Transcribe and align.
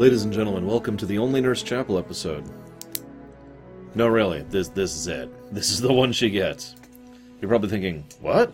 Ladies 0.00 0.24
and 0.24 0.32
gentlemen, 0.32 0.66
welcome 0.66 0.96
to 0.96 1.04
the 1.04 1.18
only 1.18 1.42
Nurse 1.42 1.62
Chapel 1.62 1.98
episode. 1.98 2.50
No, 3.94 4.08
really, 4.08 4.40
this 4.44 4.68
this 4.68 4.96
is 4.96 5.06
it. 5.08 5.28
This 5.52 5.70
is 5.70 5.82
the 5.82 5.92
one 5.92 6.10
she 6.10 6.30
gets. 6.30 6.74
You're 7.38 7.50
probably 7.50 7.68
thinking, 7.68 8.06
what? 8.22 8.50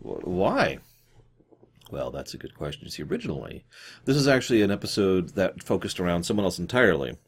Why? 0.00 0.78
Well, 1.92 2.10
that's 2.10 2.34
a 2.34 2.38
good 2.38 2.56
question. 2.56 2.86
You 2.86 2.90
see, 2.90 3.04
originally, 3.04 3.64
this 4.04 4.16
is 4.16 4.26
actually 4.26 4.62
an 4.62 4.72
episode 4.72 5.36
that 5.36 5.62
focused 5.62 6.00
around 6.00 6.24
someone 6.24 6.42
else 6.42 6.58
entirely. 6.58 7.18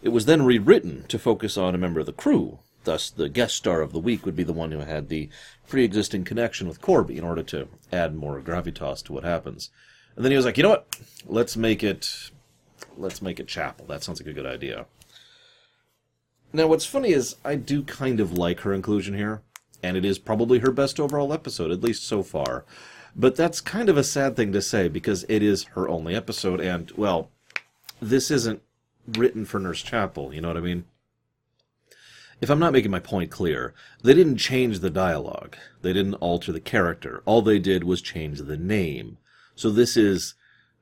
It 0.00 0.08
was 0.08 0.24
then 0.24 0.46
rewritten 0.46 1.04
to 1.08 1.18
focus 1.18 1.58
on 1.58 1.74
a 1.74 1.78
member 1.78 2.00
of 2.00 2.06
the 2.06 2.14
crew. 2.14 2.60
Thus, 2.84 3.10
the 3.10 3.28
guest 3.28 3.56
star 3.56 3.82
of 3.82 3.92
the 3.92 4.00
week 4.00 4.24
would 4.24 4.36
be 4.36 4.42
the 4.42 4.54
one 4.54 4.72
who 4.72 4.78
had 4.78 5.10
the 5.10 5.28
pre-existing 5.68 6.24
connection 6.24 6.66
with 6.66 6.80
Korby 6.80 7.18
in 7.18 7.24
order 7.24 7.42
to 7.42 7.68
add 7.92 8.14
more 8.16 8.40
gravitas 8.40 9.04
to 9.04 9.12
what 9.12 9.24
happens. 9.24 9.68
And 10.14 10.24
then 10.24 10.32
he 10.32 10.36
was 10.36 10.46
like, 10.46 10.56
you 10.56 10.62
know 10.62 10.70
what? 10.70 10.98
Let's 11.26 11.58
make 11.58 11.84
it, 11.84 12.30
let's 12.96 13.22
make 13.22 13.40
it 13.40 13.48
Chapel. 13.48 13.86
That 13.86 14.02
sounds 14.02 14.20
like 14.20 14.28
a 14.28 14.32
good 14.32 14.46
idea. 14.46 14.86
Now, 16.52 16.66
what's 16.66 16.86
funny 16.86 17.10
is 17.10 17.36
I 17.44 17.56
do 17.56 17.82
kind 17.82 18.20
of 18.20 18.32
like 18.32 18.60
her 18.60 18.72
inclusion 18.72 19.14
here, 19.14 19.42
and 19.82 19.96
it 19.96 20.04
is 20.04 20.18
probably 20.18 20.60
her 20.60 20.70
best 20.70 20.98
overall 20.98 21.32
episode, 21.32 21.70
at 21.70 21.82
least 21.82 22.04
so 22.04 22.22
far. 22.22 22.64
But 23.14 23.36
that's 23.36 23.60
kind 23.60 23.88
of 23.88 23.96
a 23.96 24.04
sad 24.04 24.36
thing 24.36 24.52
to 24.52 24.62
say 24.62 24.88
because 24.88 25.24
it 25.28 25.42
is 25.42 25.64
her 25.74 25.88
only 25.88 26.14
episode, 26.14 26.60
and, 26.60 26.90
well, 26.92 27.30
this 28.00 28.30
isn't 28.30 28.62
written 29.06 29.44
for 29.44 29.58
Nurse 29.58 29.82
Chapel, 29.82 30.34
you 30.34 30.40
know 30.40 30.48
what 30.48 30.56
I 30.56 30.60
mean? 30.60 30.84
If 32.40 32.50
I'm 32.50 32.58
not 32.58 32.72
making 32.74 32.90
my 32.90 33.00
point 33.00 33.30
clear, 33.30 33.72
they 34.02 34.12
didn't 34.12 34.36
change 34.36 34.80
the 34.80 34.90
dialogue. 34.90 35.56
They 35.80 35.94
didn't 35.94 36.14
alter 36.14 36.52
the 36.52 36.60
character. 36.60 37.22
All 37.24 37.40
they 37.40 37.58
did 37.58 37.84
was 37.84 38.02
change 38.02 38.40
the 38.40 38.58
name. 38.58 39.16
So 39.54 39.70
this 39.70 39.96
is 39.96 40.34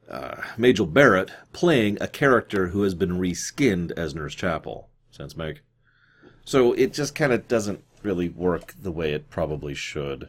uh, 0.08 0.42
Majel 0.56 0.86
Barrett 0.86 1.30
playing 1.52 1.98
a 2.00 2.08
character 2.08 2.68
who 2.68 2.82
has 2.82 2.95
been 2.95 3.18
reskinned 3.18 3.92
as 3.92 4.14
Nurse 4.14 4.34
Chapel. 4.34 4.88
Sense 5.10 5.36
make? 5.36 5.62
So 6.45 6.73
it 6.73 6.92
just 6.92 7.15
kind 7.15 7.32
of 7.32 7.48
doesn't 7.48 7.82
really 8.02 8.29
work 8.29 8.74
the 8.80 8.92
way 8.92 9.12
it 9.12 9.30
probably 9.30 9.74
should. 9.74 10.29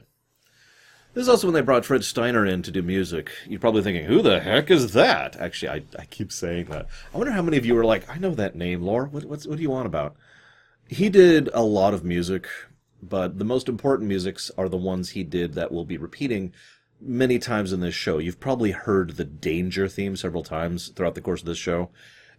This 1.13 1.23
is 1.23 1.29
also 1.29 1.47
when 1.47 1.53
they 1.53 1.61
brought 1.61 1.85
Fred 1.85 2.03
Steiner 2.03 2.45
in 2.45 2.61
to 2.63 2.71
do 2.71 2.81
music. 2.81 3.31
You're 3.47 3.59
probably 3.59 3.81
thinking, 3.81 4.05
who 4.05 4.21
the 4.21 4.41
heck 4.41 4.69
is 4.69 4.91
that? 4.93 5.37
Actually, 5.37 5.69
I, 5.69 5.83
I 5.97 6.05
keep 6.05 6.31
saying 6.31 6.65
that. 6.65 6.87
I 7.13 7.17
wonder 7.17 7.31
how 7.31 7.41
many 7.41 7.55
of 7.55 7.65
you 7.65 7.77
are 7.77 7.85
like, 7.85 8.09
I 8.09 8.17
know 8.17 8.35
that 8.35 8.55
name, 8.55 8.81
Laura. 8.81 9.07
What, 9.07 9.23
what 9.23 9.43
do 9.43 9.61
you 9.61 9.69
want 9.69 9.85
about? 9.85 10.15
He 10.87 11.09
did 11.09 11.49
a 11.53 11.63
lot 11.63 11.93
of 11.93 12.03
music, 12.03 12.47
but 13.01 13.39
the 13.39 13.45
most 13.45 13.69
important 13.69 14.09
musics 14.09 14.51
are 14.57 14.67
the 14.67 14.77
ones 14.77 15.11
he 15.11 15.23
did 15.23 15.53
that 15.53 15.71
we'll 15.71 15.85
be 15.85 15.97
repeating 15.97 16.53
many 17.05 17.39
times 17.39 17.71
in 17.71 17.79
this 17.79 17.95
show. 17.95 18.17
You've 18.17 18.39
probably 18.39 18.71
heard 18.71 19.11
the 19.11 19.23
Danger 19.23 19.87
theme 19.87 20.15
several 20.15 20.43
times 20.43 20.89
throughout 20.89 21.15
the 21.15 21.21
course 21.21 21.41
of 21.41 21.47
this 21.47 21.57
show, 21.57 21.89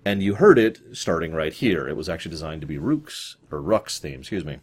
and 0.05 0.23
you 0.23 0.35
heard 0.35 0.59
it 0.59 0.81
starting 0.93 1.33
right 1.33 1.53
here. 1.53 1.89
It 1.89 1.97
was 1.97 2.09
actually 2.09 2.33
designed 2.33 2.61
to 2.61 2.67
be 2.67 2.79
Rook's, 2.79 3.37
or 3.51 3.63
Ruk's 3.63 3.99
theme, 3.99 4.21
excuse 4.21 4.45
me. 4.45 4.59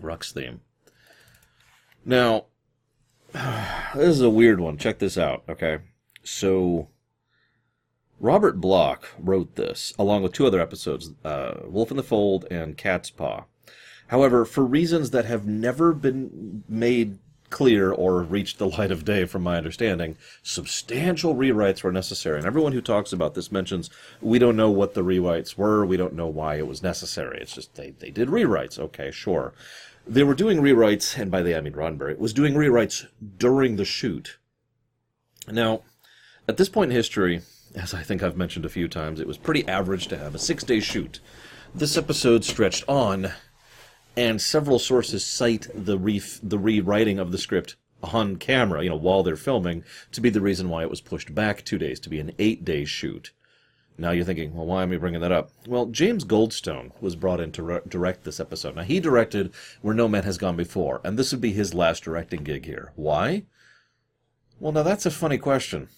Ruk's 0.00 0.32
theme. 0.32 0.60
Now, 2.04 2.46
this 3.32 4.08
is 4.08 4.20
a 4.20 4.30
weird 4.30 4.60
one. 4.60 4.76
Check 4.76 4.98
this 4.98 5.16
out, 5.16 5.44
okay? 5.48 5.78
So, 6.22 6.88
Robert 8.18 8.60
Bloch 8.60 9.08
wrote 9.18 9.56
this, 9.56 9.94
along 9.98 10.22
with 10.22 10.32
two 10.32 10.46
other 10.46 10.60
episodes, 10.60 11.10
uh, 11.24 11.60
Wolf 11.64 11.90
in 11.90 11.96
the 11.96 12.02
Fold 12.02 12.46
and 12.50 12.76
Cat's 12.76 13.10
Paw. 13.10 13.44
However, 14.08 14.44
for 14.44 14.64
reasons 14.64 15.10
that 15.10 15.24
have 15.24 15.46
never 15.46 15.92
been 15.92 16.64
made 16.68 17.18
clear 17.50 17.90
or 17.90 18.22
reached 18.22 18.58
the 18.58 18.68
light 18.68 18.90
of 18.90 19.04
day, 19.04 19.24
from 19.24 19.42
my 19.42 19.56
understanding, 19.56 20.16
substantial 20.42 21.34
rewrites 21.34 21.82
were 21.82 21.92
necessary. 21.92 22.38
And 22.38 22.46
everyone 22.46 22.72
who 22.72 22.80
talks 22.80 23.12
about 23.12 23.34
this 23.34 23.52
mentions 23.52 23.90
we 24.20 24.38
don't 24.38 24.56
know 24.56 24.70
what 24.70 24.94
the 24.94 25.04
rewrites 25.04 25.56
were, 25.56 25.84
we 25.84 25.96
don't 25.96 26.14
know 26.14 26.26
why 26.26 26.56
it 26.56 26.66
was 26.66 26.82
necessary. 26.82 27.38
It's 27.40 27.54
just 27.54 27.74
they, 27.74 27.90
they 27.90 28.10
did 28.10 28.28
rewrites. 28.28 28.78
Okay, 28.78 29.10
sure. 29.10 29.52
They 30.06 30.22
were 30.22 30.34
doing 30.34 30.58
rewrites, 30.58 31.18
and 31.18 31.30
by 31.30 31.42
they 31.42 31.56
I 31.56 31.60
mean 31.60 31.72
Roddenberry, 31.72 32.16
was 32.18 32.32
doing 32.32 32.54
rewrites 32.54 33.06
during 33.38 33.76
the 33.76 33.84
shoot. 33.84 34.38
Now, 35.50 35.82
at 36.48 36.56
this 36.56 36.68
point 36.68 36.90
in 36.90 36.96
history, 36.96 37.42
as 37.74 37.92
I 37.92 38.02
think 38.02 38.22
I've 38.22 38.36
mentioned 38.36 38.64
a 38.64 38.70
few 38.70 38.88
times, 38.88 39.20
it 39.20 39.26
was 39.26 39.36
pretty 39.36 39.66
average 39.66 40.06
to 40.08 40.18
have 40.18 40.34
a 40.34 40.38
six 40.38 40.64
day 40.64 40.80
shoot. 40.80 41.20
This 41.74 41.96
episode 41.96 42.44
stretched 42.44 42.84
on, 42.88 43.32
and 44.16 44.40
several 44.40 44.78
sources 44.78 45.24
cite 45.24 45.68
the 45.74 45.98
re- 45.98 46.22
the 46.42 46.58
rewriting 46.58 47.18
of 47.18 47.32
the 47.32 47.38
script 47.38 47.76
on 48.02 48.36
camera, 48.36 48.82
you 48.82 48.90
know, 48.90 48.96
while 48.96 49.22
they're 49.22 49.36
filming, 49.36 49.84
to 50.12 50.20
be 50.20 50.30
the 50.30 50.40
reason 50.40 50.68
why 50.68 50.82
it 50.82 50.90
was 50.90 51.00
pushed 51.00 51.34
back 51.34 51.64
two 51.64 51.78
days 51.78 52.00
to 52.00 52.08
be 52.08 52.20
an 52.20 52.32
eight 52.38 52.64
day 52.64 52.84
shoot. 52.84 53.32
Now 53.98 54.10
you're 54.10 54.24
thinking, 54.24 54.54
well, 54.54 54.66
why 54.66 54.82
am 54.82 54.92
I 54.92 54.98
bringing 54.98 55.22
that 55.22 55.32
up? 55.32 55.50
Well, 55.66 55.86
James 55.86 56.24
Goldstone 56.24 56.92
was 57.00 57.16
brought 57.16 57.40
in 57.40 57.50
to 57.52 57.62
re- 57.62 57.80
direct 57.88 58.24
this 58.24 58.38
episode. 58.38 58.76
Now 58.76 58.82
he 58.82 59.00
directed 59.00 59.52
Where 59.80 59.94
No 59.94 60.06
Man 60.06 60.24
Has 60.24 60.36
Gone 60.36 60.56
Before, 60.56 61.00
and 61.02 61.18
this 61.18 61.32
would 61.32 61.40
be 61.40 61.52
his 61.52 61.72
last 61.72 62.04
directing 62.04 62.44
gig 62.44 62.66
here. 62.66 62.92
Why? 62.94 63.44
Well, 64.60 64.72
now 64.72 64.82
that's 64.82 65.06
a 65.06 65.10
funny 65.10 65.38
question. 65.38 65.88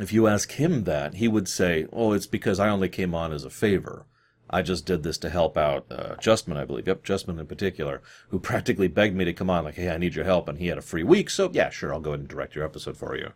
If 0.00 0.12
you 0.12 0.26
ask 0.26 0.52
him 0.52 0.84
that, 0.84 1.14
he 1.14 1.28
would 1.28 1.48
say, 1.48 1.86
oh, 1.92 2.12
it's 2.12 2.26
because 2.26 2.58
I 2.58 2.68
only 2.68 2.88
came 2.88 3.14
on 3.14 3.32
as 3.32 3.44
a 3.44 3.50
favor. 3.50 4.06
I 4.50 4.62
just 4.62 4.86
did 4.86 5.02
this 5.02 5.18
to 5.18 5.30
help 5.30 5.56
out 5.56 5.86
uh, 5.90 6.16
Justman, 6.16 6.56
I 6.56 6.64
believe. 6.64 6.86
Yep, 6.86 7.04
Justman 7.04 7.40
in 7.40 7.46
particular, 7.46 8.02
who 8.28 8.38
practically 8.38 8.88
begged 8.88 9.16
me 9.16 9.24
to 9.24 9.32
come 9.32 9.50
on, 9.50 9.64
like, 9.64 9.76
hey, 9.76 9.90
I 9.90 9.98
need 9.98 10.14
your 10.14 10.24
help, 10.24 10.48
and 10.48 10.58
he 10.58 10.66
had 10.66 10.78
a 10.78 10.82
free 10.82 11.02
week, 11.02 11.30
so 11.30 11.50
yeah, 11.52 11.70
sure, 11.70 11.92
I'll 11.92 12.00
go 12.00 12.10
ahead 12.10 12.20
and 12.20 12.28
direct 12.28 12.54
your 12.54 12.64
episode 12.64 12.96
for 12.96 13.16
you. 13.16 13.32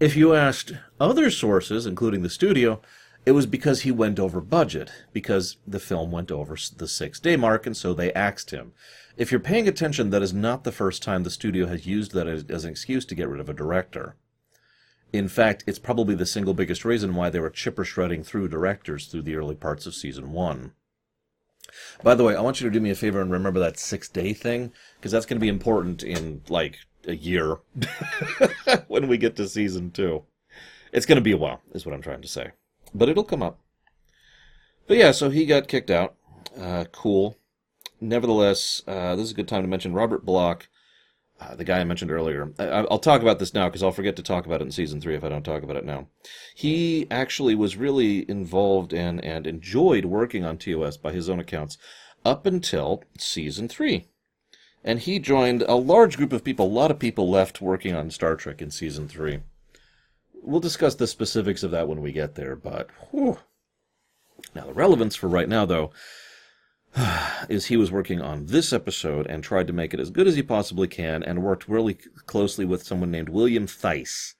If 0.00 0.16
you 0.16 0.34
asked 0.34 0.72
other 0.98 1.30
sources, 1.30 1.86
including 1.86 2.22
the 2.22 2.30
studio, 2.30 2.80
it 3.26 3.32
was 3.32 3.46
because 3.46 3.82
he 3.82 3.92
went 3.92 4.18
over 4.18 4.40
budget, 4.40 4.90
because 5.12 5.56
the 5.66 5.78
film 5.78 6.10
went 6.10 6.30
over 6.30 6.56
the 6.76 6.88
six 6.88 7.20
day 7.20 7.36
mark, 7.36 7.66
and 7.66 7.76
so 7.76 7.94
they 7.94 8.12
axed 8.12 8.50
him. 8.50 8.72
If 9.16 9.30
you're 9.30 9.40
paying 9.40 9.68
attention, 9.68 10.10
that 10.10 10.22
is 10.22 10.34
not 10.34 10.64
the 10.64 10.72
first 10.72 11.02
time 11.02 11.22
the 11.22 11.30
studio 11.30 11.66
has 11.66 11.86
used 11.86 12.12
that 12.12 12.26
as, 12.26 12.44
as 12.48 12.64
an 12.64 12.70
excuse 12.70 13.04
to 13.06 13.14
get 13.14 13.28
rid 13.28 13.40
of 13.40 13.48
a 13.48 13.54
director. 13.54 14.16
In 15.14 15.28
fact, 15.28 15.62
it's 15.68 15.78
probably 15.78 16.16
the 16.16 16.26
single 16.26 16.54
biggest 16.54 16.84
reason 16.84 17.14
why 17.14 17.30
they 17.30 17.38
were 17.38 17.48
chipper 17.48 17.84
shredding 17.84 18.24
through 18.24 18.48
directors 18.48 19.06
through 19.06 19.22
the 19.22 19.36
early 19.36 19.54
parts 19.54 19.86
of 19.86 19.94
season 19.94 20.32
one. 20.32 20.72
By 22.02 22.16
the 22.16 22.24
way, 22.24 22.34
I 22.34 22.40
want 22.40 22.60
you 22.60 22.68
to 22.68 22.72
do 22.72 22.80
me 22.80 22.90
a 22.90 22.96
favor 22.96 23.20
and 23.20 23.30
remember 23.30 23.60
that 23.60 23.78
six 23.78 24.08
day 24.08 24.32
thing, 24.32 24.72
because 24.96 25.12
that's 25.12 25.24
going 25.24 25.36
to 25.36 25.40
be 25.40 25.46
important 25.46 26.02
in, 26.02 26.42
like, 26.48 26.78
a 27.06 27.14
year 27.14 27.58
when 28.88 29.06
we 29.06 29.16
get 29.16 29.36
to 29.36 29.46
season 29.46 29.92
two. 29.92 30.24
It's 30.92 31.06
going 31.06 31.14
to 31.14 31.22
be 31.22 31.30
a 31.30 31.36
while, 31.36 31.62
is 31.72 31.86
what 31.86 31.94
I'm 31.94 32.02
trying 32.02 32.22
to 32.22 32.26
say. 32.26 32.50
But 32.92 33.08
it'll 33.08 33.22
come 33.22 33.42
up. 33.42 33.60
But 34.88 34.96
yeah, 34.96 35.12
so 35.12 35.30
he 35.30 35.46
got 35.46 35.68
kicked 35.68 35.92
out. 35.92 36.16
Uh, 36.58 36.86
cool. 36.90 37.38
Nevertheless, 38.00 38.82
uh, 38.88 39.14
this 39.14 39.26
is 39.26 39.30
a 39.30 39.34
good 39.34 39.46
time 39.46 39.62
to 39.62 39.68
mention 39.68 39.94
Robert 39.94 40.26
Bloch, 40.26 40.66
uh, 41.40 41.54
the 41.54 41.64
guy 41.64 41.80
I 41.80 41.84
mentioned 41.84 42.10
earlier. 42.10 42.52
I, 42.58 42.86
I'll 42.90 42.98
talk 42.98 43.22
about 43.22 43.38
this 43.38 43.54
now 43.54 43.68
because 43.68 43.82
I'll 43.82 43.90
forget 43.90 44.16
to 44.16 44.22
talk 44.22 44.46
about 44.46 44.60
it 44.60 44.64
in 44.64 44.70
season 44.70 45.00
three 45.00 45.14
if 45.14 45.24
I 45.24 45.28
don't 45.28 45.44
talk 45.44 45.62
about 45.62 45.76
it 45.76 45.84
now. 45.84 46.06
He 46.54 47.06
actually 47.10 47.54
was 47.54 47.76
really 47.76 48.28
involved 48.30 48.92
in 48.92 49.20
and 49.20 49.46
enjoyed 49.46 50.04
working 50.04 50.44
on 50.44 50.58
TOS 50.58 50.96
by 50.96 51.12
his 51.12 51.28
own 51.28 51.40
accounts 51.40 51.76
up 52.24 52.46
until 52.46 53.02
season 53.18 53.68
three. 53.68 54.08
And 54.84 55.00
he 55.00 55.18
joined 55.18 55.62
a 55.62 55.74
large 55.74 56.16
group 56.16 56.32
of 56.32 56.44
people. 56.44 56.66
A 56.66 56.68
lot 56.68 56.90
of 56.90 56.98
people 56.98 57.30
left 57.30 57.60
working 57.60 57.94
on 57.94 58.10
Star 58.10 58.36
Trek 58.36 58.62
in 58.62 58.70
season 58.70 59.08
three. 59.08 59.40
We'll 60.42 60.60
discuss 60.60 60.94
the 60.94 61.06
specifics 61.06 61.62
of 61.62 61.70
that 61.70 61.88
when 61.88 62.02
we 62.02 62.12
get 62.12 62.34
there, 62.34 62.54
but 62.54 62.90
whew. 63.10 63.38
now 64.54 64.66
the 64.66 64.74
relevance 64.74 65.16
for 65.16 65.26
right 65.26 65.48
now, 65.48 65.64
though, 65.64 65.90
is 67.48 67.66
he 67.66 67.76
was 67.76 67.90
working 67.90 68.20
on 68.20 68.46
this 68.46 68.72
episode 68.72 69.26
and 69.26 69.42
tried 69.42 69.66
to 69.66 69.72
make 69.72 69.92
it 69.92 70.00
as 70.00 70.10
good 70.10 70.26
as 70.26 70.36
he 70.36 70.42
possibly 70.42 70.86
can, 70.86 71.22
and 71.22 71.42
worked 71.42 71.68
really 71.68 71.94
closely 72.26 72.64
with 72.64 72.84
someone 72.84 73.10
named 73.10 73.28
William 73.28 73.66
Theiss, 73.66 74.34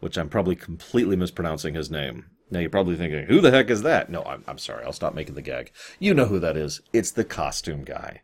which 0.00 0.18
I'm 0.18 0.28
probably 0.28 0.56
completely 0.56 1.16
mispronouncing 1.16 1.74
his 1.74 1.90
name. 1.90 2.26
Now 2.50 2.60
you're 2.60 2.70
probably 2.70 2.96
thinking, 2.96 3.24
who 3.26 3.40
the 3.40 3.50
heck 3.50 3.70
is 3.70 3.82
that? 3.82 4.10
No, 4.10 4.22
I'm, 4.22 4.44
I'm 4.46 4.58
sorry. 4.58 4.84
I'll 4.84 4.92
stop 4.92 5.14
making 5.14 5.34
the 5.34 5.42
gag. 5.42 5.72
You 5.98 6.12
know 6.12 6.26
who 6.26 6.38
that 6.40 6.56
is. 6.56 6.82
It's 6.92 7.10
the 7.10 7.24
costume 7.24 7.84
guy. 7.84 8.20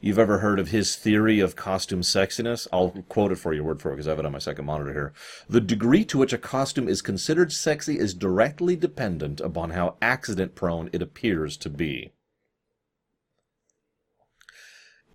You've 0.00 0.18
ever 0.18 0.38
heard 0.38 0.60
of 0.60 0.68
his 0.68 0.94
theory 0.94 1.40
of 1.40 1.56
costume 1.56 2.02
sexiness? 2.02 2.68
I'll 2.72 2.90
quote 3.08 3.32
it 3.32 3.36
for 3.36 3.54
you 3.54 3.64
word 3.64 3.80
for 3.80 3.88
word 3.88 3.96
because 3.96 4.06
I 4.06 4.10
have 4.10 4.18
it 4.18 4.26
on 4.26 4.32
my 4.32 4.38
second 4.38 4.66
monitor 4.66 4.92
here. 4.92 5.12
The 5.48 5.60
degree 5.60 6.04
to 6.04 6.18
which 6.18 6.34
a 6.34 6.38
costume 6.38 6.86
is 6.86 7.02
considered 7.02 7.50
sexy 7.50 7.98
is 7.98 8.14
directly 8.14 8.76
dependent 8.76 9.40
upon 9.40 9.70
how 9.70 9.96
accident 10.00 10.54
prone 10.54 10.90
it 10.92 11.02
appears 11.02 11.56
to 11.56 11.70
be. 11.70 12.12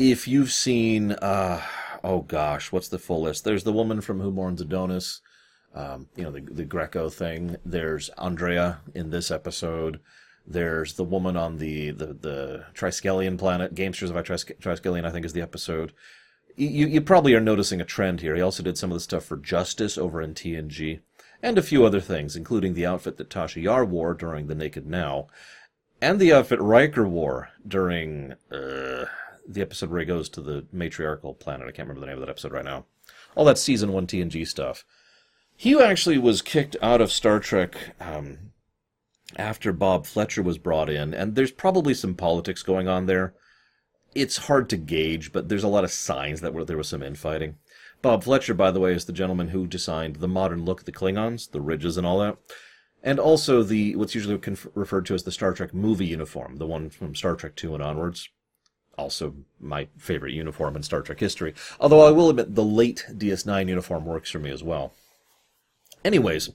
If 0.04 0.28
you've 0.28 0.52
seen, 0.52 1.12
uh, 1.12 1.62
oh 2.04 2.22
gosh, 2.22 2.72
what's 2.72 2.88
the 2.88 2.98
full 2.98 3.22
list? 3.22 3.44
There's 3.44 3.66
the 3.66 3.72
woman 3.72 4.02
from 4.02 4.20
Who 4.20 4.32
Mourns 4.32 4.60
Adonis, 4.60 5.22
um, 5.76 6.08
you 6.16 6.24
know, 6.24 6.32
the, 6.32 6.42
the 6.42 6.66
Greco 6.66 7.08
thing. 7.08 7.58
There's 7.64 8.10
Andrea 8.18 8.80
in 8.96 9.12
this 9.12 9.30
episode. 9.30 10.00
There's 10.44 10.96
the 10.96 11.04
woman 11.04 11.38
on 11.38 11.60
the 11.60 11.92
the, 11.92 12.08
the 12.08 12.66
Triskelion 12.74 13.38
planet. 13.38 13.76
Gamesters 13.76 14.10
of 14.10 14.26
Tris- 14.26 14.44
Triskelion, 14.44 15.06
I 15.06 15.12
think, 15.12 15.24
is 15.24 15.34
the 15.34 15.44
episode. 15.44 15.94
You 16.56 16.88
you 16.88 17.00
probably 17.02 17.36
are 17.36 17.40
noticing 17.40 17.80
a 17.80 17.86
trend 17.86 18.22
here. 18.22 18.36
He 18.36 18.42
also 18.42 18.64
did 18.64 18.80
some 18.80 18.90
of 18.90 18.96
the 18.96 19.02
stuff 19.02 19.26
for 19.26 19.38
Justice 19.38 20.00
over 20.00 20.20
in 20.20 20.34
TNG, 20.34 21.02
and 21.44 21.60
a 21.60 21.62
few 21.62 21.86
other 21.86 22.02
things, 22.02 22.36
including 22.36 22.74
the 22.74 22.88
outfit 22.88 23.18
that 23.18 23.30
Tasha 23.30 23.62
Yar 23.62 23.86
wore 23.86 24.16
during 24.16 24.48
The 24.48 24.56
Naked 24.56 24.88
Now, 24.88 25.28
and 26.02 26.20
the 26.20 26.34
outfit 26.34 26.60
Riker 26.60 27.08
wore 27.08 27.50
during 27.68 28.34
uh, 28.52 29.06
the 29.54 29.62
episode 29.62 29.90
where 29.90 30.00
he 30.00 30.06
goes 30.06 30.30
to 30.30 30.42
the 30.42 30.66
matriarchal 30.72 31.34
planet. 31.34 31.68
I 31.68 31.72
can't 31.72 31.88
remember 31.88 32.02
the 32.02 32.08
name 32.08 32.16
of 32.16 32.22
that 32.22 32.30
episode 32.30 32.52
right 32.52 32.66
now. 32.66 32.86
All 33.36 33.46
that 33.46 33.58
season 33.58 33.92
one 33.92 34.08
TNG 34.08 34.48
stuff. 34.48 34.86
He 35.56 35.80
actually 35.80 36.18
was 36.18 36.42
kicked 36.42 36.76
out 36.82 37.02
of 37.02 37.12
Star 37.12 37.40
Trek 37.40 37.76
um, 38.00 38.52
after 39.38 39.72
Bob 39.72 40.06
Fletcher 40.06 40.42
was 40.42 40.58
brought 40.58 40.90
in, 40.90 41.14
and 41.14 41.36
there's 41.36 41.52
probably 41.52 41.94
some 41.94 42.16
politics 42.16 42.64
going 42.64 42.88
on 42.88 43.06
there. 43.06 43.36
It's 44.16 44.48
hard 44.48 44.70
to 44.70 44.78
gauge, 44.78 45.32
but 45.32 45.50
there's 45.50 45.64
a 45.64 45.70
lot 45.70 45.84
of 45.84 45.92
signs 45.92 46.42
that 46.42 46.68
there 46.68 46.78
was 46.78 46.90
some 46.90 47.04
infighting. 47.04 47.58
Bob 48.02 48.24
Fletcher, 48.24 48.54
by 48.54 48.72
the 48.72 48.80
way, 48.80 48.94
is 48.94 49.06
the 49.06 49.14
gentleman 49.14 49.50
who 49.50 49.68
designed 49.68 50.18
the 50.18 50.28
modern 50.28 50.66
look 50.66 50.80
of 50.80 50.86
the 50.86 50.92
Klingons, 50.92 51.52
the 51.52 51.62
ridges 51.62 51.98
and 51.98 52.08
all 52.08 52.20
that, 52.20 52.38
and 53.04 53.20
also 53.20 53.64
the 53.64 53.96
what's 53.96 54.16
usually 54.16 54.42
referred 54.74 55.06
to 55.06 55.14
as 55.14 55.24
the 55.24 55.32
Star 55.32 55.54
Trek 55.54 55.74
movie 55.74 56.08
uniform, 56.08 56.58
the 56.58 56.68
one 56.68 56.90
from 56.90 57.16
Star 57.16 57.36
Trek 57.36 57.56
Two 57.56 57.74
and 57.74 57.84
onwards. 57.84 58.30
Also, 59.02 59.34
my 59.60 59.88
favorite 59.98 60.34
uniform 60.34 60.76
in 60.76 60.84
Star 60.84 61.02
Trek 61.02 61.20
history. 61.20 61.56
Although 61.80 62.06
I 62.06 62.12
will 62.12 62.30
admit 62.30 62.54
the 62.54 62.64
late 62.64 63.04
DS9 63.10 63.68
uniform 63.68 64.06
works 64.06 64.30
for 64.30 64.38
me 64.38 64.52
as 64.52 64.62
well. 64.62 64.94
Anyways, 66.06 66.52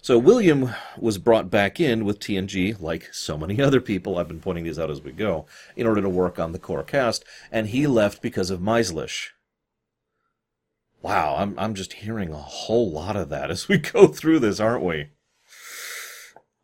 so 0.00 0.16
William 0.16 0.70
was 0.96 1.18
brought 1.18 1.50
back 1.50 1.80
in 1.80 2.04
with 2.04 2.20
TNG, 2.20 2.80
like 2.80 3.12
so 3.12 3.36
many 3.36 3.60
other 3.62 3.80
people, 3.80 4.18
I've 4.18 4.28
been 4.28 4.38
pointing 4.38 4.62
these 4.62 4.78
out 4.78 4.88
as 4.88 5.02
we 5.02 5.10
go, 5.10 5.46
in 5.74 5.84
order 5.84 6.00
to 6.00 6.08
work 6.08 6.38
on 6.38 6.52
the 6.52 6.60
core 6.60 6.84
cast, 6.84 7.24
and 7.50 7.66
he 7.66 7.88
left 7.88 8.22
because 8.22 8.50
of 8.50 8.60
Maizlish. 8.60 9.30
Wow, 11.02 11.34
I'm, 11.38 11.58
I'm 11.58 11.74
just 11.74 11.94
hearing 11.94 12.30
a 12.32 12.36
whole 12.36 12.88
lot 12.88 13.16
of 13.16 13.30
that 13.30 13.50
as 13.54 13.66
we 13.66 13.78
go 13.78 14.06
through 14.06 14.38
this, 14.38 14.60
aren't 14.60 14.84
we? 14.84 15.08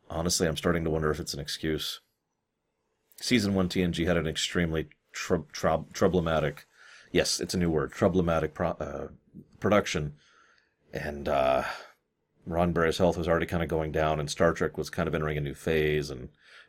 Honestly, 0.09 0.47
I'm 0.47 0.57
starting 0.57 0.85
to 0.85 0.91
wonder 0.91 1.11
if 1.11 1.19
it's 1.19 1.35
an 1.35 1.41
excuse. 1.41 2.01
Season 3.21 3.55
1 3.55 3.69
TNG 3.69 4.07
had 4.07 4.17
an 4.17 4.27
extremely 4.27 4.89
trub- 5.17 5.53
trub- 5.53 5.93
troublematic, 5.93 6.65
yes, 7.11 7.41
it's 7.41 7.55
a 7.55 7.59
new 7.59 7.71
word, 7.71 7.93
troublematic 7.93 8.55
pro- 8.55 8.71
uh, 8.71 9.09
production, 9.59 10.15
and, 10.93 11.29
uh, 11.29 11.65
Roddenberry's 12.49 12.99
health 12.99 13.19
was 13.19 13.27
already 13.27 13.47
kind 13.47 13.63
of 13.63 13.69
going 13.69 13.91
down, 13.91 14.21
and 14.21 14.31
Star 14.31 14.53
Trek 14.53 14.79
was 14.79 14.89
kind 14.89 15.09
of 15.09 15.15
entering 15.15 15.37
a 15.37 15.41
new 15.41 15.55
phase, 15.55 16.11
and 16.11 16.29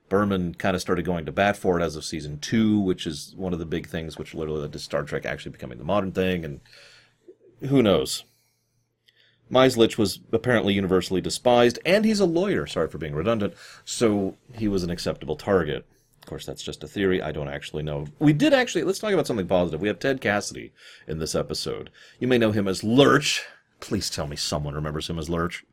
Berman 0.10 0.56
kind 0.56 0.76
of 0.76 0.82
started 0.82 1.06
going 1.06 1.26
to 1.26 1.32
bat 1.32 1.56
for 1.56 1.80
it 1.80 1.84
as 1.84 1.96
of 1.96 2.04
season 2.04 2.40
two, 2.40 2.80
which 2.80 3.06
is 3.06 3.36
one 3.38 3.54
of 3.54 3.60
the 3.60 3.66
big 3.66 3.88
things, 3.88 4.18
which 4.18 4.34
literally 4.34 4.62
led 4.62 4.74
to 4.74 4.80
Star 4.80 5.04
Trek 5.04 5.26
actually 5.26 5.52
becoming 5.52 5.78
the 5.78 5.84
modern 5.84 6.12
thing, 6.12 6.44
and 6.44 6.62
who 7.70 7.84
knows. 7.84 8.24
Maizlish 9.52 9.98
was 9.98 10.20
apparently 10.34 10.74
universally 10.74 11.22
despised, 11.22 11.80
and 11.86 12.06
he's 12.06 12.20
a 12.20 12.26
lawyer, 12.26 12.66
sorry 12.66 12.90
for 12.90 12.98
being 12.98 13.16
redundant, 13.16 13.54
so 13.86 14.36
he 14.54 14.68
was 14.68 14.84
an 14.84 14.90
acceptable 14.90 15.36
target. 15.36 15.86
Of 16.28 16.30
course, 16.30 16.46
that's 16.46 16.62
just 16.62 16.84
a 16.84 16.88
theory. 16.88 17.22
I 17.22 17.32
don't 17.32 17.48
actually 17.48 17.84
know. 17.84 18.08
We 18.20 18.34
did 18.34 18.54
actually, 18.54 18.84
let's 18.84 19.00
talk 19.00 19.14
about 19.14 19.28
something 19.28 19.48
positive. 19.48 19.80
We 19.80 19.88
have 19.88 19.98
Ted 19.98 20.20
Cassidy 20.20 20.74
in 21.08 21.20
this 21.20 21.36
episode. 21.36 21.90
You 22.20 22.28
may 22.28 22.38
know 22.38 22.52
him 22.52 22.68
as 22.68 22.84
Lurch, 22.84 23.46
Please 23.80 24.10
tell 24.10 24.28
me 24.28 24.36
someone 24.36 24.74
remembers 24.74 25.10
him 25.10 25.20
as 25.20 25.30
Lurch. 25.30 25.64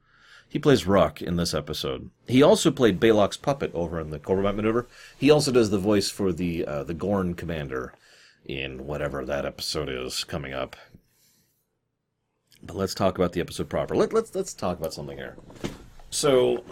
He 0.49 0.59
plays 0.59 0.87
Ruk 0.87 1.21
in 1.21 1.37
this 1.37 1.55
episode. 1.55 2.11
He 2.29 2.43
also 2.43 2.71
played 2.71 3.01
Balok's 3.01 3.37
puppet 3.37 3.73
over 3.75 3.99
in 3.99 4.11
the 4.11 4.19
Corbomite 4.19 4.55
maneuver. 4.55 4.87
He 5.19 5.31
also 5.31 5.51
does 5.51 5.71
the 5.71 5.79
voice 5.79 6.11
for 6.11 6.33
the 6.33 6.65
uh, 6.65 6.85
the 6.85 6.95
Gorn 6.95 7.35
commander 7.35 7.93
in 8.45 8.87
whatever 8.87 9.25
that 9.25 9.47
episode 9.47 9.89
is 9.89 10.23
coming 10.23 10.53
up. 10.53 10.77
But 12.63 12.77
let's 12.77 12.95
talk 12.95 13.19
about 13.19 13.33
the 13.33 13.41
episode 13.41 13.69
proper. 13.69 13.97
Let, 13.97 14.13
let's 14.13 14.35
let's 14.35 14.55
talk 14.55 14.79
about 14.79 14.95
something 14.95 15.19
here. 15.19 15.37
So, 16.11 16.63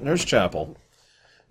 Nurse 0.00 0.24
Chapel 0.24 0.78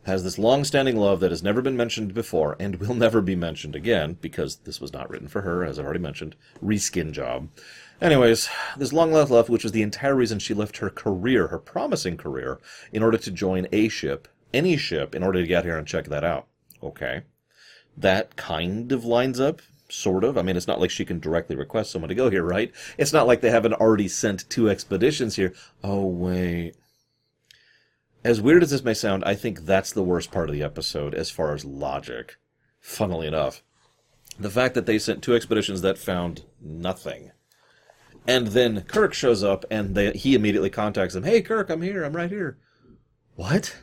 has 0.06 0.24
this 0.24 0.38
long-standing 0.38 0.96
love 0.96 1.20
that 1.20 1.32
has 1.32 1.42
never 1.42 1.62
been 1.62 1.76
mentioned 1.76 2.14
before 2.14 2.56
and 2.60 2.76
will 2.76 2.94
never 2.94 3.22
be 3.22 3.36
mentioned 3.36 3.76
again 3.76 4.18
because 4.22 4.58
this 4.58 4.80
was 4.80 4.94
not 4.94 5.10
written 5.10 5.28
for 5.28 5.42
her, 5.42 5.64
as 5.64 5.80
I've 5.80 5.86
already 5.86 6.00
mentioned. 6.00 6.36
Reskin 6.64 7.12
job. 7.12 7.50
Anyways, 8.02 8.50
this 8.78 8.94
long 8.94 9.12
left 9.12 9.32
love, 9.32 9.50
which 9.50 9.64
was 9.64 9.72
the 9.72 9.82
entire 9.82 10.16
reason 10.16 10.38
she 10.38 10.54
left 10.54 10.78
her 10.78 10.90
career, 10.90 11.48
her 11.48 11.60
promising 11.60 12.18
career, 12.18 12.60
in 12.92 13.02
order 13.02 13.18
to 13.18 13.32
join 13.32 13.68
a 13.72 13.88
ship, 13.88 14.28
any 14.54 14.78
ship, 14.78 15.16
in 15.16 15.24
order 15.24 15.42
to 15.42 15.48
get 15.48 15.64
here 15.64 15.78
and 15.78 15.88
check 15.88 16.06
that 16.06 16.24
out. 16.24 16.48
Okay. 16.84 17.24
That 17.98 18.36
kind 18.36 18.92
of 18.92 19.06
lines 19.06 19.40
up, 19.40 19.62
sort 19.90 20.24
of. 20.24 20.38
I 20.38 20.42
mean, 20.42 20.58
it's 20.58 20.68
not 20.68 20.80
like 20.80 20.92
she 20.92 21.06
can 21.06 21.20
directly 21.20 21.56
request 21.56 21.92
someone 21.92 22.10
to 22.10 22.16
go 22.16 22.30
here, 22.30 22.44
right? 22.44 22.72
It's 22.98 23.14
not 23.14 23.28
like 23.28 23.42
they 23.42 23.50
haven't 23.50 23.74
already 23.74 24.08
sent 24.08 24.50
two 24.50 24.70
expeditions 24.70 25.36
here. 25.36 25.54
Oh, 25.84 26.06
wait. 26.06 26.76
As 28.26 28.42
weird 28.42 28.64
as 28.64 28.72
this 28.72 28.84
may 28.84 28.94
sound, 28.94 29.24
I 29.24 29.36
think 29.36 29.62
that's 29.62 29.94
the 29.94 30.04
worst 30.04 30.32
part 30.32 30.50
of 30.50 30.54
the 30.54 30.64
episode 30.64 31.14
as 31.14 31.30
far 31.30 31.54
as 31.54 31.64
logic. 31.64 32.36
Funnily 32.82 33.28
enough. 33.28 33.64
The 34.38 34.50
fact 34.50 34.76
that 34.76 34.86
they 34.86 35.00
sent 35.00 35.24
two 35.24 35.34
expeditions 35.34 35.82
that 35.82 35.98
found 35.98 36.44
nothing 36.60 37.32
and 38.28 38.48
then 38.48 38.82
Kirk 38.82 39.14
shows 39.14 39.44
up, 39.44 39.66
and 39.70 39.96
they, 39.96 40.12
he 40.12 40.36
immediately 40.36 40.70
contacts 40.70 41.14
them. 41.14 41.24
Hey, 41.24 41.42
Kirk, 41.42 41.70
I'm 41.70 41.82
here. 41.82 42.04
I'm 42.04 42.16
right 42.16 42.30
here. 42.30 42.58
What? 43.36 43.76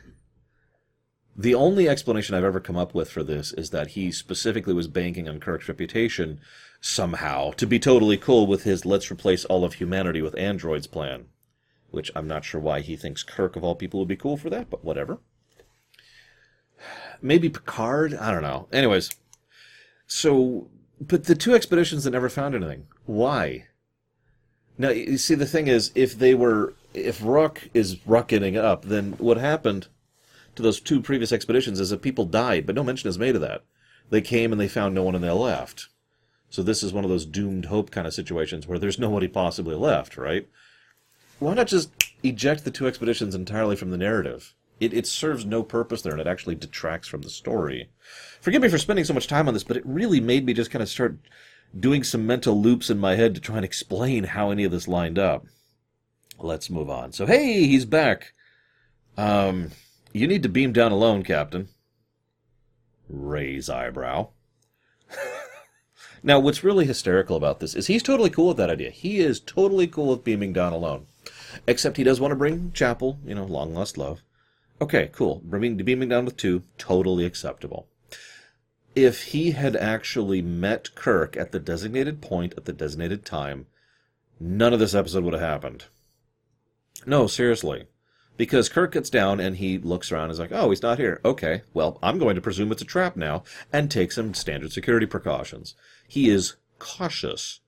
The 1.35 1.55
only 1.55 1.87
explanation 1.87 2.35
I've 2.35 2.43
ever 2.43 2.59
come 2.59 2.75
up 2.75 2.93
with 2.93 3.09
for 3.09 3.23
this 3.23 3.53
is 3.53 3.69
that 3.71 3.89
he 3.89 4.11
specifically 4.11 4.73
was 4.73 4.87
banking 4.87 5.27
on 5.27 5.39
Kirk's 5.39 5.67
reputation 5.67 6.39
somehow 6.81 7.51
to 7.51 7.65
be 7.65 7.79
totally 7.79 8.17
cool 8.17 8.45
with 8.45 8.63
his 8.63 8.85
let's 8.85 9.09
replace 9.09 9.45
all 9.45 9.63
of 9.63 9.75
humanity 9.75 10.21
with 10.21 10.37
androids 10.37 10.87
plan. 10.87 11.25
Which 11.93 12.09
I'm 12.15 12.27
not 12.27 12.43
sure 12.43 12.59
why 12.59 12.79
he 12.79 12.95
thinks 12.95 13.21
Kirk, 13.21 13.55
of 13.55 13.63
all 13.63 13.75
people, 13.75 13.99
would 13.99 14.09
be 14.09 14.15
cool 14.15 14.35
for 14.35 14.49
that, 14.49 14.67
but 14.71 14.83
whatever. 14.83 15.19
Maybe 17.21 17.49
Picard? 17.49 18.15
I 18.15 18.31
don't 18.31 18.41
know. 18.41 18.67
Anyways, 18.73 19.11
so, 20.07 20.69
but 20.99 21.25
the 21.25 21.35
two 21.35 21.53
expeditions 21.53 22.03
that 22.03 22.09
never 22.09 22.29
found 22.29 22.55
anything. 22.55 22.87
Why? 23.05 23.67
Now, 24.75 24.89
you 24.89 25.19
see, 25.19 25.35
the 25.35 25.45
thing 25.45 25.67
is, 25.67 25.91
if 25.93 26.17
they 26.17 26.33
were, 26.33 26.73
if 26.95 27.19
Ruk 27.23 27.69
is 27.75 27.97
rucketing 28.07 28.57
up, 28.57 28.85
then 28.85 29.11
what 29.19 29.37
happened 29.37 29.87
to 30.55 30.63
those 30.63 30.81
two 30.81 30.99
previous 30.99 31.31
expeditions 31.31 31.79
is 31.79 31.91
that 31.91 32.01
people 32.01 32.25
died, 32.25 32.65
but 32.65 32.73
no 32.73 32.83
mention 32.83 33.07
is 33.07 33.19
made 33.19 33.35
of 33.35 33.41
that. 33.41 33.63
They 34.09 34.21
came 34.21 34.51
and 34.51 34.59
they 34.59 34.67
found 34.67 34.95
no 34.95 35.03
one 35.03 35.13
and 35.13 35.23
they 35.23 35.29
left. 35.29 35.89
So 36.49 36.63
this 36.63 36.81
is 36.81 36.91
one 36.91 37.03
of 37.03 37.11
those 37.11 37.27
doomed 37.27 37.65
hope 37.65 37.91
kind 37.91 38.07
of 38.07 38.15
situations 38.15 38.65
where 38.65 38.79
there's 38.79 38.97
nobody 38.97 39.27
possibly 39.27 39.75
left, 39.75 40.17
right? 40.17 40.49
Why 41.43 41.55
not 41.55 41.67
just 41.67 41.91
eject 42.23 42.63
the 42.63 42.71
two 42.71 42.87
expeditions 42.87 43.35
entirely 43.35 43.75
from 43.75 43.91
the 43.91 43.97
narrative? 43.97 44.55
It, 44.79 44.93
it 44.93 45.05
serves 45.05 45.45
no 45.45 45.61
purpose 45.61 46.01
there, 46.01 46.13
and 46.13 46.21
it 46.21 46.27
actually 46.27 46.55
detracts 46.55 47.09
from 47.09 47.21
the 47.21 47.29
story. 47.29 47.89
Forgive 48.39 48.61
me 48.61 48.69
for 48.69 48.77
spending 48.77 49.03
so 49.03 49.13
much 49.13 49.27
time 49.27 49.49
on 49.49 49.53
this, 49.53 49.65
but 49.65 49.75
it 49.75 49.85
really 49.85 50.21
made 50.21 50.45
me 50.45 50.53
just 50.53 50.71
kind 50.71 50.81
of 50.81 50.87
start 50.87 51.17
doing 51.77 52.01
some 52.01 52.25
mental 52.25 52.61
loops 52.61 52.89
in 52.89 52.97
my 52.97 53.15
head 53.15 53.35
to 53.35 53.41
try 53.41 53.57
and 53.57 53.65
explain 53.65 54.23
how 54.23 54.51
any 54.51 54.63
of 54.63 54.71
this 54.71 54.87
lined 54.87 55.19
up. 55.19 55.45
Let's 56.39 56.69
move 56.69 56.89
on. 56.89 57.11
So, 57.11 57.25
hey, 57.25 57.67
he's 57.67 57.85
back. 57.85 58.31
Um, 59.17 59.71
you 60.13 60.27
need 60.27 60.43
to 60.43 60.49
beam 60.49 60.71
down 60.71 60.93
alone, 60.93 61.23
Captain. 61.23 61.67
Raise 63.09 63.69
eyebrow. 63.69 64.29
now, 66.23 66.39
what's 66.39 66.63
really 66.63 66.85
hysterical 66.85 67.35
about 67.35 67.59
this 67.59 67.75
is 67.75 67.87
he's 67.87 68.01
totally 68.01 68.29
cool 68.29 68.47
with 68.47 68.57
that 68.57 68.69
idea. 68.69 68.91
He 68.91 69.19
is 69.19 69.41
totally 69.41 69.87
cool 69.87 70.07
with 70.07 70.23
beaming 70.23 70.53
down 70.53 70.71
alone. 70.71 71.07
Except 71.67 71.97
he 71.97 72.03
does 72.03 72.19
want 72.19 72.31
to 72.31 72.35
bring 72.35 72.71
Chapel, 72.73 73.19
you 73.25 73.35
know, 73.35 73.45
long 73.45 73.73
lost 73.73 73.97
love. 73.97 74.21
Okay, 74.81 75.09
cool. 75.13 75.41
Bringing 75.43 75.77
beaming 75.77 76.09
down 76.09 76.25
with 76.25 76.37
two, 76.37 76.63
totally 76.77 77.25
acceptable 77.25 77.87
if 78.95 79.23
he 79.25 79.51
had 79.51 79.75
actually 79.75 80.41
met 80.41 80.93
Kirk 80.95 81.35
at 81.35 81.51
the 81.51 81.59
designated 81.59 82.21
point 82.21 82.53
at 82.57 82.65
the 82.65 82.73
designated 82.73 83.25
time, 83.25 83.65
none 84.39 84.73
of 84.73 84.79
this 84.79 84.93
episode 84.93 85.23
would 85.23 85.33
have 85.33 85.41
happened. 85.41 85.85
No, 87.05 87.27
seriously. 87.27 87.87
Because 88.35 88.69
Kirk 88.69 88.93
gets 88.93 89.09
down 89.09 89.39
and 89.39 89.57
he 89.57 89.77
looks 89.77 90.11
around 90.11 90.25
and 90.25 90.31
is 90.33 90.39
like, 90.39 90.51
oh, 90.51 90.69
he's 90.69 90.81
not 90.81 90.97
here. 90.97 91.21
Okay, 91.23 91.61
well, 91.73 91.99
I'm 92.01 92.17
going 92.17 92.35
to 92.35 92.41
presume 92.41 92.71
it's 92.71 92.81
a 92.81 92.85
trap 92.85 93.15
now 93.15 93.43
and 93.71 93.89
take 93.89 94.11
some 94.11 94.33
standard 94.33 94.71
security 94.71 95.05
precautions. 95.05 95.75
He 96.07 96.29
is 96.29 96.55
cautious. 96.79 97.59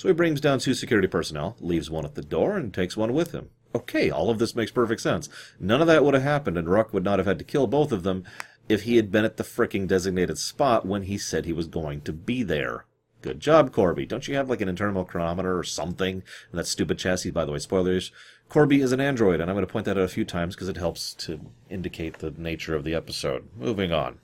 So 0.00 0.08
he 0.08 0.14
brings 0.14 0.40
down 0.40 0.60
two 0.60 0.72
security 0.72 1.08
personnel, 1.08 1.58
leaves 1.60 1.90
one 1.90 2.06
at 2.06 2.14
the 2.14 2.22
door, 2.22 2.56
and 2.56 2.72
takes 2.72 2.96
one 2.96 3.12
with 3.12 3.32
him. 3.32 3.50
Okay, 3.74 4.10
all 4.10 4.30
of 4.30 4.38
this 4.38 4.56
makes 4.56 4.70
perfect 4.70 5.02
sense. 5.02 5.28
None 5.60 5.82
of 5.82 5.86
that 5.88 6.02
would 6.02 6.14
have 6.14 6.22
happened, 6.22 6.56
and 6.56 6.70
Ruk 6.70 6.94
would 6.94 7.04
not 7.04 7.18
have 7.18 7.26
had 7.26 7.38
to 7.38 7.44
kill 7.44 7.66
both 7.66 7.92
of 7.92 8.02
them 8.02 8.24
if 8.66 8.84
he 8.84 8.96
had 8.96 9.12
been 9.12 9.26
at 9.26 9.36
the 9.36 9.44
fricking 9.44 9.86
designated 9.86 10.38
spot 10.38 10.86
when 10.86 11.02
he 11.02 11.18
said 11.18 11.44
he 11.44 11.52
was 11.52 11.66
going 11.66 12.00
to 12.00 12.14
be 12.14 12.42
there. 12.42 12.86
Good 13.20 13.40
job, 13.40 13.72
Korby. 13.72 14.08
Don't 14.08 14.26
you 14.26 14.36
have 14.36 14.48
like 14.48 14.62
an 14.62 14.70
internal 14.70 15.04
chronometer 15.04 15.58
or 15.58 15.64
something 15.64 16.22
in 16.50 16.56
that 16.56 16.66
stupid 16.66 16.98
chassis? 16.98 17.30
By 17.30 17.44
the 17.44 17.52
way, 17.52 17.58
spoilers. 17.58 18.10
Korby 18.48 18.82
is 18.82 18.92
an 18.92 19.02
android, 19.02 19.38
and 19.38 19.50
I'm 19.50 19.54
going 19.54 19.66
to 19.66 19.70
point 19.70 19.84
that 19.84 19.98
out 19.98 20.04
a 20.04 20.08
few 20.08 20.24
times 20.24 20.54
because 20.54 20.70
it 20.70 20.78
helps 20.78 21.12
to 21.26 21.52
indicate 21.68 22.20
the 22.20 22.30
nature 22.38 22.74
of 22.74 22.84
the 22.84 22.94
episode. 22.94 23.50
Moving 23.54 23.92
on. 23.92 24.18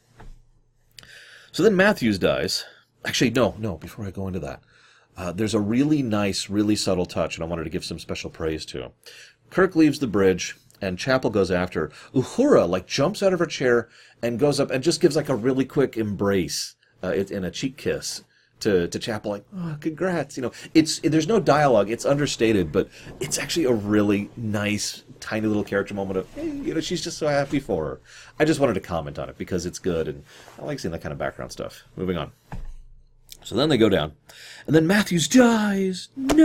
So 1.52 1.62
then 1.62 1.76
Matthews 1.76 2.18
dies. 2.18 2.64
Actually, 3.04 3.32
no, 3.32 3.54
no, 3.58 3.76
before 3.76 4.06
I 4.06 4.10
go 4.10 4.26
into 4.26 4.40
that. 4.40 4.62
Uh, 5.16 5.32
there's 5.32 5.54
a 5.54 5.60
really 5.60 6.02
nice, 6.02 6.50
really 6.50 6.76
subtle 6.76 7.06
touch, 7.06 7.36
and 7.36 7.44
I 7.44 7.46
wanted 7.46 7.64
to 7.64 7.70
give 7.70 7.84
some 7.84 7.98
special 7.98 8.30
praise 8.30 8.66
to. 8.66 8.92
Kirk 9.50 9.74
leaves 9.76 9.98
the 9.98 10.06
bridge, 10.06 10.56
and 10.80 10.98
Chapel 10.98 11.30
goes 11.30 11.50
after. 11.50 11.90
Uhura 12.14 12.68
like 12.68 12.86
jumps 12.86 13.22
out 13.22 13.32
of 13.32 13.38
her 13.38 13.46
chair 13.46 13.88
and 14.22 14.38
goes 14.38 14.60
up 14.60 14.70
and 14.70 14.84
just 14.84 15.00
gives 15.00 15.16
like 15.16 15.28
a 15.28 15.34
really 15.34 15.64
quick 15.64 15.96
embrace 15.96 16.74
uh, 17.02 17.12
in 17.12 17.44
a 17.44 17.50
cheek 17.50 17.76
kiss 17.76 18.22
to 18.60 18.88
to 18.88 18.98
Chapel, 18.98 19.32
like, 19.32 19.44
oh, 19.54 19.76
congrats. 19.80 20.36
You 20.36 20.44
know, 20.44 20.52
it's 20.74 20.98
it, 21.02 21.10
there's 21.10 21.28
no 21.28 21.40
dialogue. 21.40 21.90
It's 21.90 22.04
understated, 22.04 22.72
but 22.72 22.88
it's 23.20 23.38
actually 23.38 23.66
a 23.66 23.72
really 23.72 24.30
nice, 24.36 25.02
tiny 25.20 25.46
little 25.46 25.64
character 25.64 25.94
moment 25.94 26.18
of, 26.18 26.34
hey, 26.34 26.48
you 26.48 26.74
know, 26.74 26.80
she's 26.80 27.02
just 27.02 27.18
so 27.18 27.28
happy 27.28 27.60
for 27.60 27.84
her. 27.86 28.00
I 28.38 28.44
just 28.44 28.60
wanted 28.60 28.74
to 28.74 28.80
comment 28.80 29.18
on 29.18 29.28
it 29.28 29.38
because 29.38 29.66
it's 29.66 29.78
good, 29.78 30.08
and 30.08 30.24
I 30.58 30.64
like 30.64 30.78
seeing 30.78 30.92
that 30.92 31.02
kind 31.02 31.12
of 31.12 31.18
background 31.18 31.52
stuff. 31.52 31.84
Moving 31.96 32.16
on. 32.16 32.32
So 33.46 33.54
then 33.54 33.68
they 33.68 33.78
go 33.78 33.88
down, 33.88 34.14
and 34.66 34.74
then 34.74 34.88
Matthews 34.88 35.28
dies. 35.28 36.08
No, 36.16 36.42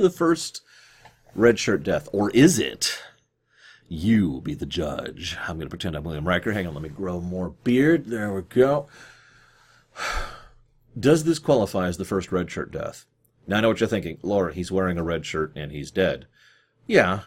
the 0.00 0.08
first 0.08 0.62
red 1.34 1.58
shirt 1.58 1.82
death, 1.82 2.08
or 2.14 2.30
is 2.30 2.58
it? 2.58 2.98
You 3.90 4.40
be 4.40 4.54
the 4.54 4.64
judge. 4.64 5.36
I'm 5.46 5.56
going 5.56 5.66
to 5.66 5.68
pretend 5.68 5.96
I'm 5.96 6.04
William 6.04 6.26
Riker. 6.26 6.52
Hang 6.52 6.66
on, 6.66 6.72
let 6.72 6.82
me 6.82 6.88
grow 6.88 7.20
more 7.20 7.50
beard. 7.62 8.06
There 8.06 8.32
we 8.32 8.40
go. 8.40 8.86
Does 10.98 11.24
this 11.24 11.38
qualify 11.38 11.86
as 11.86 11.98
the 11.98 12.06
first 12.06 12.32
red 12.32 12.50
shirt 12.50 12.72
death? 12.72 13.04
Now 13.46 13.58
I 13.58 13.60
know 13.60 13.68
what 13.68 13.80
you're 13.80 13.86
thinking. 13.86 14.16
Laura, 14.22 14.54
he's 14.54 14.72
wearing 14.72 14.96
a 14.96 15.04
red 15.04 15.26
shirt 15.26 15.52
and 15.54 15.70
he's 15.72 15.90
dead. 15.90 16.26
Yeah. 16.86 17.24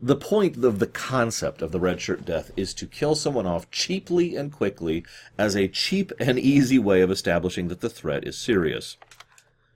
The 0.00 0.16
point 0.16 0.62
of 0.62 0.78
the 0.78 0.86
concept 0.86 1.62
of 1.62 1.72
the 1.72 1.80
red 1.80 2.02
shirt 2.02 2.26
death 2.26 2.50
is 2.54 2.74
to 2.74 2.86
kill 2.86 3.14
someone 3.14 3.46
off 3.46 3.70
cheaply 3.70 4.36
and 4.36 4.52
quickly 4.52 5.04
as 5.38 5.56
a 5.56 5.68
cheap 5.68 6.12
and 6.20 6.38
easy 6.38 6.78
way 6.78 7.00
of 7.00 7.10
establishing 7.10 7.68
that 7.68 7.80
the 7.80 7.88
threat 7.88 8.26
is 8.26 8.36
serious. 8.36 8.98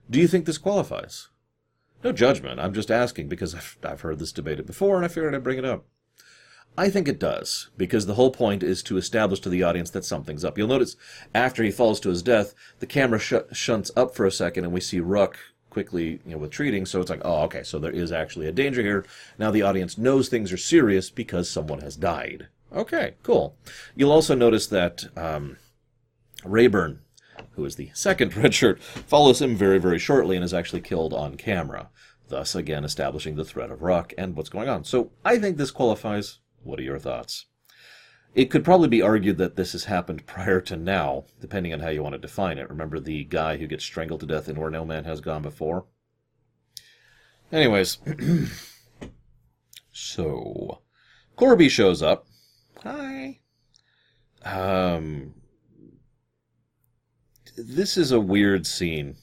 Do 0.09 0.19
you 0.19 0.27
think 0.27 0.45
this 0.45 0.59
qualifies? 0.59 1.29
No 2.03 2.11
judgment. 2.11 2.59
I'm 2.59 2.73
just 2.73 2.91
asking 2.91 3.29
because 3.29 3.55
I've, 3.83 4.01
heard 4.01 4.19
this 4.19 4.31
debated 4.31 4.67
before 4.67 4.95
and 4.95 5.05
I 5.05 5.07
figured 5.07 5.33
I'd 5.33 5.43
bring 5.43 5.57
it 5.57 5.65
up. 5.65 5.85
I 6.77 6.89
think 6.89 7.07
it 7.07 7.19
does, 7.19 7.69
because 7.75 8.05
the 8.05 8.13
whole 8.13 8.31
point 8.31 8.63
is 8.63 8.81
to 8.83 8.97
establish 8.97 9.41
to 9.41 9.49
the 9.49 9.63
audience 9.63 9.89
that 9.89 10.05
something's 10.05 10.45
up. 10.45 10.57
You'll 10.57 10.69
notice 10.69 10.95
after 11.35 11.63
he 11.63 11.71
falls 11.71 11.99
to 11.99 12.09
his 12.09 12.23
death, 12.23 12.53
the 12.79 12.85
camera 12.85 13.19
sh- 13.19 13.33
shunts 13.51 13.91
up 13.97 14.15
for 14.15 14.25
a 14.25 14.31
second, 14.31 14.63
and 14.63 14.73
we 14.73 14.79
see 14.79 15.01
Ruk 15.01 15.37
quickly, 15.71 16.19
you 16.25 16.33
know, 16.33 16.37
retreating. 16.37 16.85
So 16.85 17.01
it's 17.01 17.09
like, 17.09 17.21
oh, 17.25 17.41
okay, 17.43 17.63
so 17.63 17.79
there 17.79 17.91
is 17.91 18.11
actually 18.11 18.47
a 18.47 18.51
danger 18.51 18.83
here. 18.83 19.03
Now 19.39 19.49
the 19.49 19.63
audience 19.63 19.97
knows 19.97 20.29
things 20.29 20.51
are 20.51 20.57
serious 20.57 21.09
because 21.09 21.49
someone 21.49 21.79
has 21.79 21.95
died. 21.95 22.49
Okay, 22.71 23.15
cool. 23.23 23.55
You'll 23.95 24.11
also 24.11 24.35
notice 24.35 24.67
that 24.67 25.05
um, 25.17 25.57
Rayburn, 26.45 26.99
who 27.53 27.65
is 27.65 27.75
the 27.75 27.89
second 27.93 28.37
red 28.37 28.53
shirt, 28.53 28.81
follows 28.81 29.41
him 29.41 29.55
very, 29.55 29.79
very 29.79 29.97
shortly 29.97 30.35
and 30.35 30.45
is 30.45 30.53
actually 30.53 30.81
killed 30.81 31.13
on 31.13 31.35
camera. 31.35 31.89
Thus, 32.27 32.53
again, 32.53 32.85
establishing 32.85 33.35
the 33.35 33.43
threat 33.43 33.71
of 33.71 33.81
Ruk 33.81 34.13
and 34.17 34.35
what's 34.35 34.49
going 34.49 34.69
on. 34.69 34.83
So 34.83 35.11
I 35.25 35.37
think 35.39 35.57
this 35.57 35.71
qualifies 35.71 36.39
what 36.63 36.79
are 36.79 36.83
your 36.83 36.99
thoughts? 36.99 37.47
It 38.33 38.45
could 38.45 38.63
probably 38.63 38.87
be 38.87 39.01
argued 39.01 39.37
that 39.39 39.57
this 39.57 39.73
has 39.73 39.85
happened 39.85 40.25
prior 40.25 40.61
to 40.61 40.77
now, 40.77 41.25
depending 41.41 41.73
on 41.73 41.81
how 41.81 41.89
you 41.89 42.01
want 42.01 42.13
to 42.13 42.19
define 42.19 42.57
it. 42.57 42.69
Remember 42.69 42.99
the 42.99 43.25
guy 43.25 43.57
who 43.57 43.67
gets 43.67 43.83
strangled 43.83 44.21
to 44.21 44.25
death 44.25 44.47
in 44.47 44.57
Where 44.57 44.69
No 44.69 44.85
Man 44.85 45.03
Has 45.03 45.19
Gone 45.19 45.41
Before? 45.41 45.85
Anyways, 47.51 47.97
so 49.91 50.81
Korby 51.37 51.69
shows 51.69 52.01
up. 52.01 52.25
Hi. 52.83 53.39
Um, 54.45 55.33
this 57.57 57.97
is 57.97 58.13
a 58.13 58.19
weird 58.19 58.65
scene. 58.65 59.17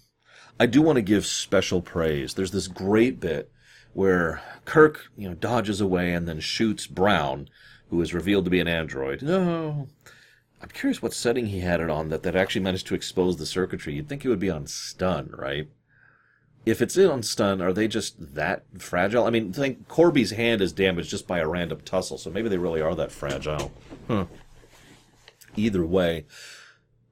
I 0.61 0.67
do 0.67 0.83
want 0.83 0.97
to 0.97 1.03
give 1.03 1.25
special 1.25 1.81
praise. 1.81 2.35
There's 2.35 2.51
this 2.51 2.69
great 2.69 3.21
bit 3.21 3.51
where 3.95 4.43
Kirk, 4.67 5.09
you 5.17 5.29
know, 5.29 5.35
dodges 5.35 5.81
away 5.81 6.13
and 6.13 6.29
then 6.29 6.41
shoots 6.41 6.87
Brown, 6.87 7.49
who 7.91 8.01
is 8.01 8.15
revealed 8.15 8.45
to 8.45 8.51
be 8.51 8.61
an 8.61 8.69
android. 8.69 9.23
No. 9.23 9.89
I'm 10.61 10.69
curious 10.69 11.01
what 11.01 11.15
setting 11.15 11.47
he 11.47 11.61
had 11.61 11.81
it 11.81 11.91
on 11.91 12.09
that, 12.09 12.23
that 12.25 12.35
actually 12.35 12.63
managed 12.63 12.87
to 12.89 12.95
expose 12.95 13.37
the 13.37 13.47
circuitry. 13.47 13.95
You'd 13.95 14.09
think 14.09 14.25
it 14.25 14.29
would 14.29 14.41
be 14.41 14.51
on 14.51 14.67
stun, 14.67 15.31
right? 15.33 15.69
If 16.67 16.83
it's 16.83 16.97
in 16.97 17.09
on 17.09 17.23
stun, 17.23 17.63
are 17.63 17.73
they 17.73 17.89
just 17.89 18.35
that 18.35 18.65
fragile? 18.77 19.25
I 19.25 19.31
mean, 19.31 19.53
think 19.53 19.89
Korby's 19.89 20.33
hand 20.33 20.61
is 20.61 20.73
damaged 20.73 21.11
just 21.11 21.27
by 21.27 21.39
a 21.39 21.49
random 21.49 21.81
tussle, 21.85 22.19
so 22.19 22.31
maybe 22.31 22.49
they 22.49 22.59
really 22.59 22.83
are 22.83 22.95
that 22.97 23.13
fragile. 23.13 23.73
Huh. 24.07 24.27
Either 25.57 25.87
way, 25.87 26.27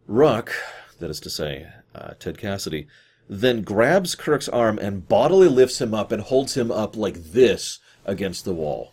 Ruk, 0.07 0.53
that 0.99 1.09
is 1.09 1.21
to 1.21 1.31
say, 1.31 1.69
uh, 1.95 2.15
Ted 2.19 2.39
Cassidy, 2.39 2.87
then 3.29 3.63
grabs 3.63 4.15
Kirk's 4.15 4.49
arm 4.49 4.79
and 4.79 5.09
bodily 5.09 5.49
lifts 5.49 5.81
him 5.81 5.95
up 5.95 6.13
and 6.13 6.23
holds 6.23 6.57
him 6.57 6.71
up 6.71 6.97
like 6.97 7.33
this 7.33 7.79
against 8.05 8.45
the 8.45 8.55
wall. 8.55 8.93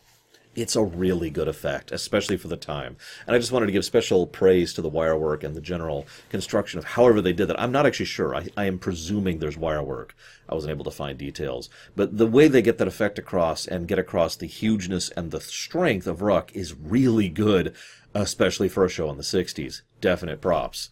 It's 0.55 0.75
a 0.75 0.83
really 0.83 1.31
good 1.31 1.47
effect, 1.47 1.91
especially 1.91 2.37
for 2.37 2.47
the 2.47 2.57
time. 2.57 2.95
And 3.25 3.35
I 3.35 3.39
just 3.39 3.51
wanted 3.51 3.65
to 3.65 3.71
give 3.71 3.83
special 3.83 4.27
praise 4.27 4.71
to 4.73 4.83
the 4.83 4.89
wire 4.89 5.17
work 5.17 5.43
and 5.43 5.55
the 5.55 5.61
general 5.61 6.05
construction 6.29 6.77
of 6.77 6.85
however 6.85 7.21
they 7.21 7.33
did 7.33 7.47
that. 7.47 7.59
I'm 7.59 7.71
not 7.71 7.87
actually 7.87 8.05
sure. 8.05 8.35
I, 8.35 8.47
I 8.55 8.65
am 8.65 8.77
presuming 8.77 9.39
there's 9.39 9.57
wire 9.57 9.81
work. 9.81 10.15
I 10.47 10.53
wasn't 10.53 10.71
able 10.71 10.85
to 10.85 10.91
find 10.91 11.17
details. 11.17 11.69
But 11.95 12.19
the 12.19 12.27
way 12.27 12.47
they 12.47 12.61
get 12.61 12.77
that 12.77 12.87
effect 12.87 13.17
across 13.17 13.65
and 13.65 13.87
get 13.87 13.97
across 13.97 14.35
the 14.35 14.45
hugeness 14.45 15.09
and 15.09 15.31
the 15.31 15.41
strength 15.41 16.05
of 16.05 16.21
Ruk 16.21 16.55
is 16.55 16.75
really 16.75 17.29
good, 17.29 17.73
especially 18.13 18.69
for 18.69 18.85
a 18.85 18.89
show 18.89 19.09
in 19.09 19.17
the 19.17 19.23
60s. 19.23 19.81
Definite 20.01 20.39
props. 20.39 20.89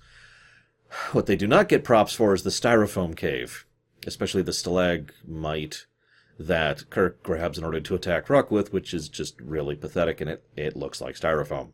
What 1.11 1.27
they 1.27 1.35
do 1.35 1.45
not 1.45 1.69
get 1.69 1.83
props 1.83 2.13
for 2.13 2.33
is 2.33 2.41
the 2.41 2.49
styrofoam 2.49 3.15
cave, 3.15 3.65
especially 4.07 4.41
the 4.41 4.53
stalagmite 4.53 5.85
that 6.47 6.89
Kirk 6.89 7.23
grabs 7.23 7.57
in 7.57 7.63
order 7.63 7.79
to 7.79 7.95
attack 7.95 8.29
Ruk 8.29 8.51
with, 8.51 8.73
which 8.73 8.93
is 8.93 9.09
just 9.09 9.39
really 9.41 9.75
pathetic, 9.75 10.21
and 10.21 10.29
it, 10.29 10.43
it 10.55 10.75
looks 10.75 11.01
like 11.01 11.15
styrofoam. 11.15 11.71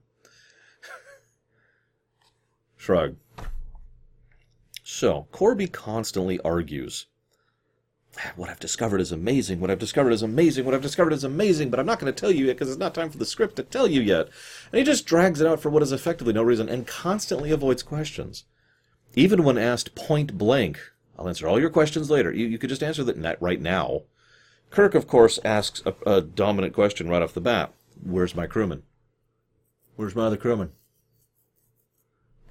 Shrug. 2.78 3.18
So, 4.84 5.28
Korby 5.32 5.72
constantly 5.72 6.40
argues. 6.42 7.08
Ah, 8.20 8.32
what 8.36 8.50
I've 8.50 8.60
discovered 8.60 9.02
is 9.02 9.12
amazing. 9.12 9.60
What 9.60 9.70
I've 9.70 9.80
discovered 9.80 10.12
is 10.12 10.24
amazing. 10.24 10.66
What 10.66 10.74
I've 10.74 10.82
discovered 10.82 11.14
is 11.14 11.24
amazing, 11.24 11.70
but 11.70 11.80
I'm 11.80 11.86
not 11.86 12.00
going 12.00 12.12
to 12.12 12.20
tell 12.20 12.32
you 12.32 12.46
yet 12.46 12.54
because 12.54 12.70
it's 12.70 12.80
not 12.80 12.96
time 12.96 13.10
for 13.10 13.18
the 13.18 13.26
script 13.26 13.58
to 13.58 13.64
tell 13.64 13.88
you 13.88 14.02
yet. 14.02 14.30
And 14.72 14.80
he 14.80 14.84
just 14.84 15.06
drags 15.06 15.42
it 15.42 15.48
out 15.48 15.60
for 15.60 15.70
what 15.70 15.84
is 15.84 15.92
effectively 15.92 16.34
no 16.34 16.42
reason 16.42 16.70
and 16.70 16.88
constantly 16.88 17.52
avoids 17.52 17.84
questions. 17.84 18.46
Even 19.14 19.44
when 19.44 19.58
asked 19.58 19.94
point 19.94 20.38
blank, 20.38 20.80
I'll 21.18 21.28
answer 21.28 21.48
all 21.48 21.60
your 21.60 21.70
questions 21.70 22.10
later. 22.10 22.32
You, 22.32 22.48
you 22.48 22.58
could 22.58 22.70
just 22.70 22.84
answer 22.84 23.04
that 23.04 23.42
right 23.42 23.62
now. 23.62 24.04
Kirk, 24.70 24.96
of 24.96 25.08
course, 25.08 25.40
asks 25.44 25.82
a, 25.86 25.94
a 26.06 26.22
dominant 26.22 26.74
question 26.74 27.10
right 27.10 27.22
off 27.22 27.34
the 27.34 27.42
bat. 27.42 27.74
Where's 28.04 28.36
my 28.36 28.48
crewman? 28.48 28.84
Where's 29.96 30.16
my 30.16 30.26
other 30.26 30.38
crewman? 30.38 30.72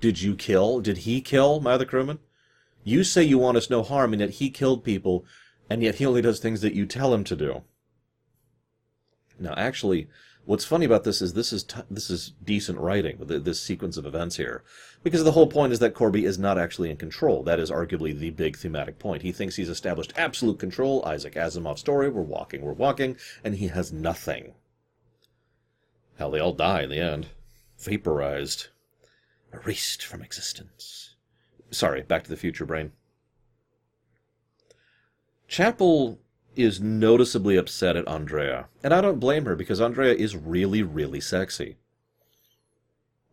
Did 0.00 0.20
you 0.20 0.35
kill? 0.35 0.80
Did 0.80 0.99
he 0.99 1.20
kill 1.20 1.61
my 1.61 1.73
other 1.73 1.85
crewman? 1.85 2.18
You 2.85 3.04
say 3.04 3.23
you 3.23 3.38
want 3.38 3.56
us 3.56 3.70
no 3.70 3.82
harm, 3.82 4.12
and 4.12 4.20
yet 4.20 4.30
he 4.30 4.50
killed 4.50 4.85
people, 4.85 5.25
and 5.68 5.82
yet 5.82 5.96
he 5.96 6.06
only 6.06 6.23
does 6.23 6.38
things 6.38 6.61
that 6.61 6.75
you 6.75 6.87
tell 6.87 7.12
him 7.14 7.25
to 7.25 7.37
do. 7.37 7.62
Now, 9.38 9.54
actually, 9.56 10.08
What's 10.47 10.65
funny 10.65 10.87
about 10.87 11.03
this 11.03 11.21
is 11.21 11.35
this 11.35 11.53
is 11.53 11.65
t- 11.65 11.81
this 11.91 12.09
is 12.09 12.33
decent 12.43 12.79
writing 12.79 13.19
with 13.19 13.45
this 13.45 13.61
sequence 13.61 13.97
of 13.97 14.07
events 14.07 14.37
here, 14.37 14.62
because 15.03 15.25
the 15.25 15.33
whole 15.33 15.49
point 15.49 15.73
is 15.73 15.81
that 15.81 15.93
Korby 15.93 16.23
is 16.23 16.38
not 16.38 16.57
actually 16.57 16.88
in 16.88 16.97
control. 16.97 17.43
That 17.43 17.59
is 17.59 17.69
arguably 17.69 18.17
the 18.17 18.31
big 18.31 18.57
thematic 18.57 19.00
point. 19.00 19.23
He 19.23 19.33
thinks 19.33 19.57
he's 19.57 19.69
established 19.69 20.12
absolute 20.17 20.61
control. 20.61 21.05
Isaac 21.05 21.35
Asimov's 21.35 21.81
story. 21.81 22.09
We're 22.09 22.23
walking, 22.23 22.62
we're 22.62 22.73
walking, 22.75 23.17
and 23.43 23.57
he 23.57 23.67
has 23.67 23.93
nothing. 23.93 24.55
Hell, 26.17 26.31
they 26.31 26.38
all 26.38 26.53
die 26.53 26.83
in 26.83 26.91
the 26.91 27.00
end, 27.00 27.26
vaporized, 27.76 28.69
erased 29.53 30.05
from 30.05 30.23
existence. 30.23 31.17
Sorry, 31.73 32.03
Back 32.03 32.23
to 32.23 32.31
the 32.31 32.37
Future 32.37 32.65
brain. 32.65 32.93
Chapel 35.49 36.21
is 36.56 36.80
noticeably 36.80 37.56
upset 37.56 37.96
at 37.96 38.08
Andrea. 38.08 38.68
And 38.82 38.92
I 38.92 39.00
don't 39.00 39.20
blame 39.20 39.44
her 39.44 39.54
because 39.54 39.80
Andrea 39.80 40.14
is 40.14 40.34
really, 40.34 40.82
really 40.82 41.20
sexy. 41.20 41.76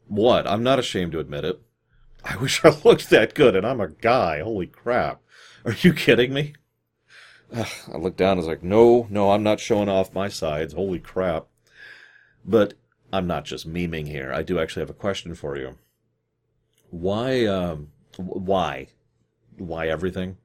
What? 0.08 0.46
I'm 0.48 0.64
not 0.64 0.80
ashamed 0.80 1.14
to 1.14 1.20
admit 1.20 1.46
it. 1.46 1.62
I 2.26 2.36
wish 2.38 2.64
I 2.64 2.78
looked 2.84 3.10
that 3.10 3.34
good, 3.34 3.56
and 3.56 3.66
I'm 3.66 3.82
a 3.82 3.90
guy. 3.90 4.42
Holy 4.42 4.68
crap. 4.68 5.22
Are 5.66 5.76
you 5.82 5.94
kidding 5.94 6.34
me? 6.34 6.54
I 7.56 7.98
looked 7.98 8.18
down 8.18 8.32
and 8.32 8.40
was 8.40 8.48
like, 8.48 8.64
no, 8.64 9.08
no, 9.10 9.32
I'm 9.32 9.44
not 9.44 9.60
showing 9.60 9.90
off 9.90 10.14
my 10.14 10.28
sides. 10.28 10.74
Holy 10.74 11.00
crap. 11.00 11.48
But 12.46 12.74
I'm 13.12 13.28
not 13.28 13.46
just 13.46 13.72
memeing 13.72 14.08
here. 14.08 14.34
I 14.34 14.44
do 14.44 14.60
actually 14.60 14.82
have 14.82 14.90
a 14.90 14.94
question 14.94 15.36
for 15.36 15.58
you. 15.58 15.78
Why, 16.90 17.46
um, 17.46 17.90
why? 18.18 18.88
Why 19.58 19.88
everything? 19.88 20.38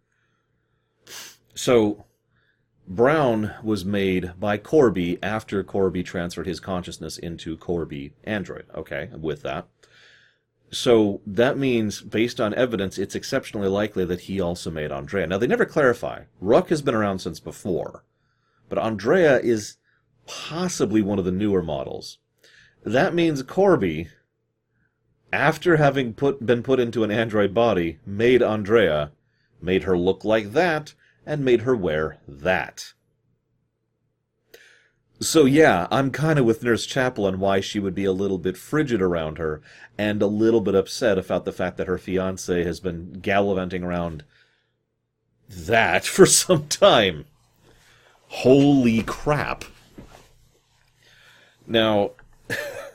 So, 1.54 2.04
Brown 2.88 3.54
was 3.62 3.84
made 3.84 4.32
by 4.40 4.56
Korby 4.56 5.18
after 5.22 5.62
Korby 5.62 6.02
transferred 6.04 6.46
his 6.46 6.58
consciousness 6.58 7.18
into 7.18 7.56
Korby 7.58 8.12
Android. 8.24 8.64
Okay, 8.74 9.10
with 9.12 9.42
that. 9.42 9.66
So 10.70 11.20
that 11.26 11.58
means, 11.58 12.00
based 12.00 12.40
on 12.40 12.54
evidence, 12.54 12.98
it's 12.98 13.14
exceptionally 13.14 13.68
likely 13.68 14.04
that 14.06 14.22
he 14.22 14.40
also 14.40 14.70
made 14.70 14.90
Andrea. 14.90 15.26
Now, 15.26 15.38
they 15.38 15.46
never 15.46 15.64
clarify. 15.64 16.24
Ruk 16.40 16.70
has 16.70 16.82
been 16.82 16.94
around 16.94 17.20
since 17.20 17.40
before, 17.40 18.04
but 18.68 18.78
Andrea 18.78 19.38
is 19.38 19.76
possibly 20.26 21.02
one 21.02 21.18
of 21.18 21.24
the 21.24 21.30
newer 21.30 21.62
models. 21.62 22.18
That 22.84 23.14
means 23.14 23.42
Korby, 23.42 24.08
after 25.30 25.76
having 25.76 26.14
put 26.14 26.44
been 26.44 26.62
put 26.62 26.80
into 26.80 27.04
an 27.04 27.10
android 27.10 27.52
body, 27.52 27.98
made 28.06 28.42
Andrea, 28.42 29.12
made 29.60 29.82
her 29.84 29.96
look 29.98 30.24
like 30.24 30.52
that, 30.52 30.94
and 31.28 31.44
made 31.44 31.60
her 31.60 31.76
wear 31.76 32.16
that. 32.26 32.94
So 35.20 35.44
yeah, 35.44 35.86
I'm 35.90 36.10
kind 36.10 36.38
of 36.38 36.46
with 36.46 36.62
Nurse 36.62 36.86
Chapel 36.86 37.26
on 37.26 37.38
why 37.38 37.60
she 37.60 37.78
would 37.78 37.94
be 37.94 38.06
a 38.06 38.12
little 38.12 38.38
bit 38.38 38.56
frigid 38.56 39.02
around 39.02 39.36
her, 39.36 39.60
and 39.98 40.22
a 40.22 40.26
little 40.26 40.62
bit 40.62 40.74
upset 40.74 41.18
about 41.18 41.44
the 41.44 41.52
fact 41.52 41.76
that 41.76 41.86
her 41.86 41.98
fiance 41.98 42.64
has 42.64 42.80
been 42.80 43.20
gallivanting 43.20 43.84
around 43.84 44.24
that 45.50 46.04
for 46.06 46.24
some 46.24 46.66
time. 46.66 47.26
Holy 48.28 49.02
crap. 49.02 49.64
Now, 51.66 52.12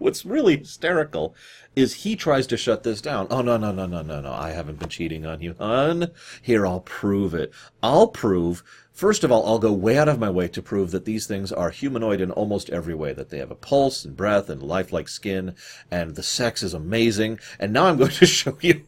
what's 0.00 0.24
really 0.24 0.56
hysterical 0.56 1.34
is 1.76 1.94
he 1.94 2.16
tries 2.16 2.46
to 2.48 2.56
shut 2.56 2.82
this 2.82 3.00
down. 3.00 3.26
Oh, 3.30 3.42
no, 3.42 3.56
no, 3.56 3.70
no, 3.70 3.86
no, 3.86 4.02
no, 4.02 4.20
no. 4.20 4.32
I 4.32 4.50
haven't 4.50 4.78
been 4.80 4.88
cheating 4.88 5.24
on 5.24 5.40
you, 5.40 5.54
hon. 5.58 6.08
Here, 6.42 6.66
I'll 6.66 6.80
prove 6.80 7.34
it. 7.34 7.52
I'll 7.82 8.08
prove, 8.08 8.64
first 8.92 9.22
of 9.22 9.30
all, 9.30 9.46
I'll 9.46 9.58
go 9.58 9.72
way 9.72 9.96
out 9.98 10.08
of 10.08 10.18
my 10.18 10.30
way 10.30 10.48
to 10.48 10.62
prove 10.62 10.90
that 10.90 11.04
these 11.04 11.26
things 11.26 11.52
are 11.52 11.70
humanoid 11.70 12.20
in 12.20 12.30
almost 12.30 12.70
every 12.70 12.94
way, 12.94 13.12
that 13.12 13.28
they 13.28 13.38
have 13.38 13.50
a 13.50 13.56
pulse 13.56 14.04
and 14.04 14.16
breath 14.16 14.50
and 14.50 14.62
lifelike 14.62 15.08
skin, 15.08 15.54
and 15.90 16.16
the 16.16 16.22
sex 16.22 16.62
is 16.62 16.74
amazing. 16.74 17.38
And 17.58 17.72
now 17.72 17.86
I'm 17.86 17.98
going 17.98 18.10
to 18.10 18.26
show 18.26 18.58
you. 18.60 18.84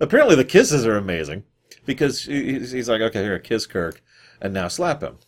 Apparently, 0.00 0.34
the 0.34 0.44
kisses 0.44 0.84
are 0.84 0.96
amazing 0.96 1.44
because 1.86 2.24
he's 2.24 2.88
like, 2.88 3.00
okay, 3.00 3.22
here, 3.22 3.38
kiss 3.38 3.66
Kirk, 3.66 4.02
and 4.40 4.52
now 4.52 4.68
slap 4.68 5.02
him. 5.02 5.18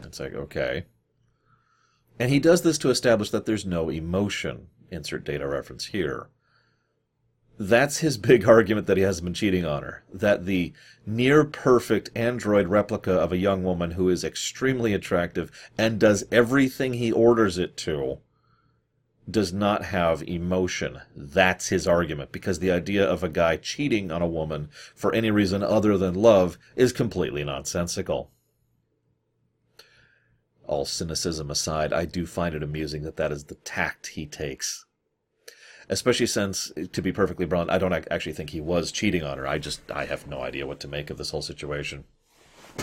It's 0.00 0.20
like, 0.20 0.34
okay. 0.34 0.84
And 2.22 2.30
he 2.30 2.38
does 2.38 2.62
this 2.62 2.78
to 2.78 2.90
establish 2.90 3.30
that 3.30 3.46
there's 3.46 3.66
no 3.66 3.88
emotion. 3.88 4.68
Insert 4.92 5.24
data 5.24 5.44
reference 5.44 5.86
here. 5.86 6.28
That's 7.58 7.98
his 7.98 8.16
big 8.30 8.46
argument 8.46 8.86
that 8.86 8.96
he 8.96 9.02
hasn't 9.02 9.24
been 9.24 9.34
cheating 9.34 9.66
on 9.66 9.82
her. 9.82 10.04
That 10.14 10.46
the 10.46 10.72
near 11.04 11.42
perfect 11.44 12.10
android 12.14 12.68
replica 12.68 13.10
of 13.10 13.32
a 13.32 13.38
young 13.38 13.64
woman 13.64 13.90
who 13.90 14.08
is 14.08 14.22
extremely 14.22 14.94
attractive 14.94 15.50
and 15.76 15.98
does 15.98 16.22
everything 16.30 16.92
he 16.92 17.10
orders 17.10 17.58
it 17.58 17.76
to 17.78 18.18
does 19.28 19.52
not 19.52 19.86
have 19.86 20.22
emotion. 20.22 21.00
That's 21.16 21.70
his 21.70 21.88
argument, 21.88 22.30
because 22.30 22.60
the 22.60 22.70
idea 22.70 23.04
of 23.04 23.24
a 23.24 23.28
guy 23.28 23.56
cheating 23.56 24.12
on 24.12 24.22
a 24.22 24.28
woman 24.28 24.68
for 24.94 25.12
any 25.12 25.32
reason 25.32 25.64
other 25.64 25.98
than 25.98 26.14
love 26.14 26.56
is 26.76 26.92
completely 26.92 27.42
nonsensical 27.42 28.30
all 30.72 30.86
cynicism 30.86 31.50
aside, 31.50 31.92
I 31.92 32.06
do 32.06 32.24
find 32.24 32.54
it 32.54 32.62
amusing 32.62 33.02
that 33.02 33.16
that 33.16 33.30
is 33.30 33.44
the 33.44 33.56
tact 33.56 34.08
he 34.08 34.26
takes. 34.26 34.86
Especially 35.88 36.26
since, 36.26 36.72
to 36.92 37.02
be 37.02 37.12
perfectly 37.12 37.44
blunt, 37.44 37.70
I 37.70 37.76
don't 37.76 37.92
actually 37.92 38.32
think 38.32 38.50
he 38.50 38.60
was 38.60 38.90
cheating 38.90 39.22
on 39.22 39.36
her. 39.36 39.46
I 39.46 39.58
just, 39.58 39.82
I 39.90 40.06
have 40.06 40.26
no 40.26 40.40
idea 40.40 40.66
what 40.66 40.80
to 40.80 40.88
make 40.88 41.10
of 41.10 41.18
this 41.18 41.30
whole 41.30 41.42
situation. 41.42 42.04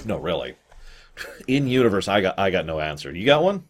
No, 0.06 0.18
really. 0.18 0.56
In 1.48 1.68
universe, 1.68 2.08
I 2.08 2.22
got, 2.22 2.38
I 2.38 2.52
got 2.52 2.68
no 2.68 2.80
answer. 2.80 3.12
You 3.12 3.26
got 3.26 3.44
one? 3.44 3.64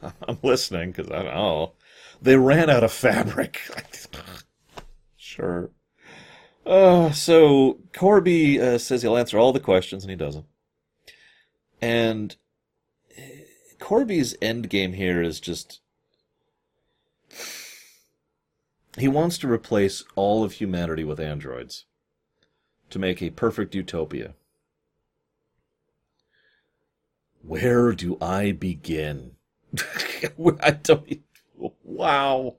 I'm 0.28 0.38
listening 0.44 0.92
because 0.92 1.10
I 1.10 1.22
don't 1.24 1.34
know. 1.34 1.72
They 2.22 2.36
ran 2.36 2.70
out 2.70 2.84
of 2.84 2.92
fabric. 2.92 3.60
sure. 5.16 5.70
Uh, 6.64 7.10
so 7.10 7.78
Korby 7.92 8.60
uh, 8.60 8.78
says 8.78 9.02
he'll 9.02 9.16
answer 9.16 9.38
all 9.38 9.52
the 9.52 9.58
questions, 9.58 10.04
and 10.04 10.10
he 10.10 10.16
doesn't. 10.16 10.46
And 11.80 12.36
Korby's 13.88 14.36
end 14.42 14.68
game 14.68 14.92
here 14.92 15.22
is 15.22 15.40
just 15.40 15.80
he 18.98 19.08
wants 19.08 19.38
to 19.38 19.50
replace 19.50 20.04
all 20.14 20.44
of 20.44 20.52
humanity 20.52 21.04
with 21.04 21.18
androids 21.18 21.86
to 22.90 22.98
make 22.98 23.22
a 23.22 23.30
perfect 23.30 23.74
utopia. 23.74 24.34
Where 27.40 27.92
do 27.92 28.18
I 28.20 28.52
begin? 28.52 29.36
I 30.62 30.72
don't. 30.72 31.22
Wow. 31.82 32.56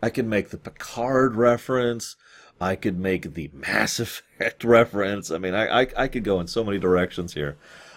I 0.00 0.10
can 0.10 0.28
make 0.28 0.50
the 0.50 0.58
Picard 0.58 1.34
reference. 1.34 2.14
I 2.60 2.76
could 2.76 3.00
make 3.00 3.34
the 3.34 3.50
Mass 3.52 3.98
Effect 3.98 4.62
reference. 4.62 5.32
I 5.32 5.38
mean, 5.38 5.54
I, 5.54 5.80
I, 5.80 5.86
I 5.96 6.06
could 6.06 6.22
go 6.22 6.38
in 6.38 6.46
so 6.46 6.62
many 6.62 6.78
directions 6.78 7.34
here. 7.34 7.56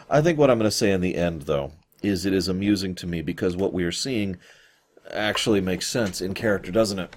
I 0.10 0.24
think 0.24 0.40
what 0.40 0.50
I'm 0.50 0.58
going 0.58 0.68
to 0.68 0.76
say 0.76 0.92
in 0.92 1.02
the 1.02 1.16
end, 1.16 1.44
though, 1.44 1.74
is 2.02 2.26
it 2.26 2.34
is 2.34 2.48
amusing 2.48 2.96
to 2.96 3.08
me 3.08 3.22
because 3.22 3.56
what 3.56 3.74
we 3.74 3.84
are 3.84 3.92
seeing 3.92 4.38
actually 5.12 5.62
makes 5.62 5.88
sense 5.88 6.22
in 6.22 6.34
character, 6.34 6.72
doesn't 6.72 7.00
it? 7.00 7.16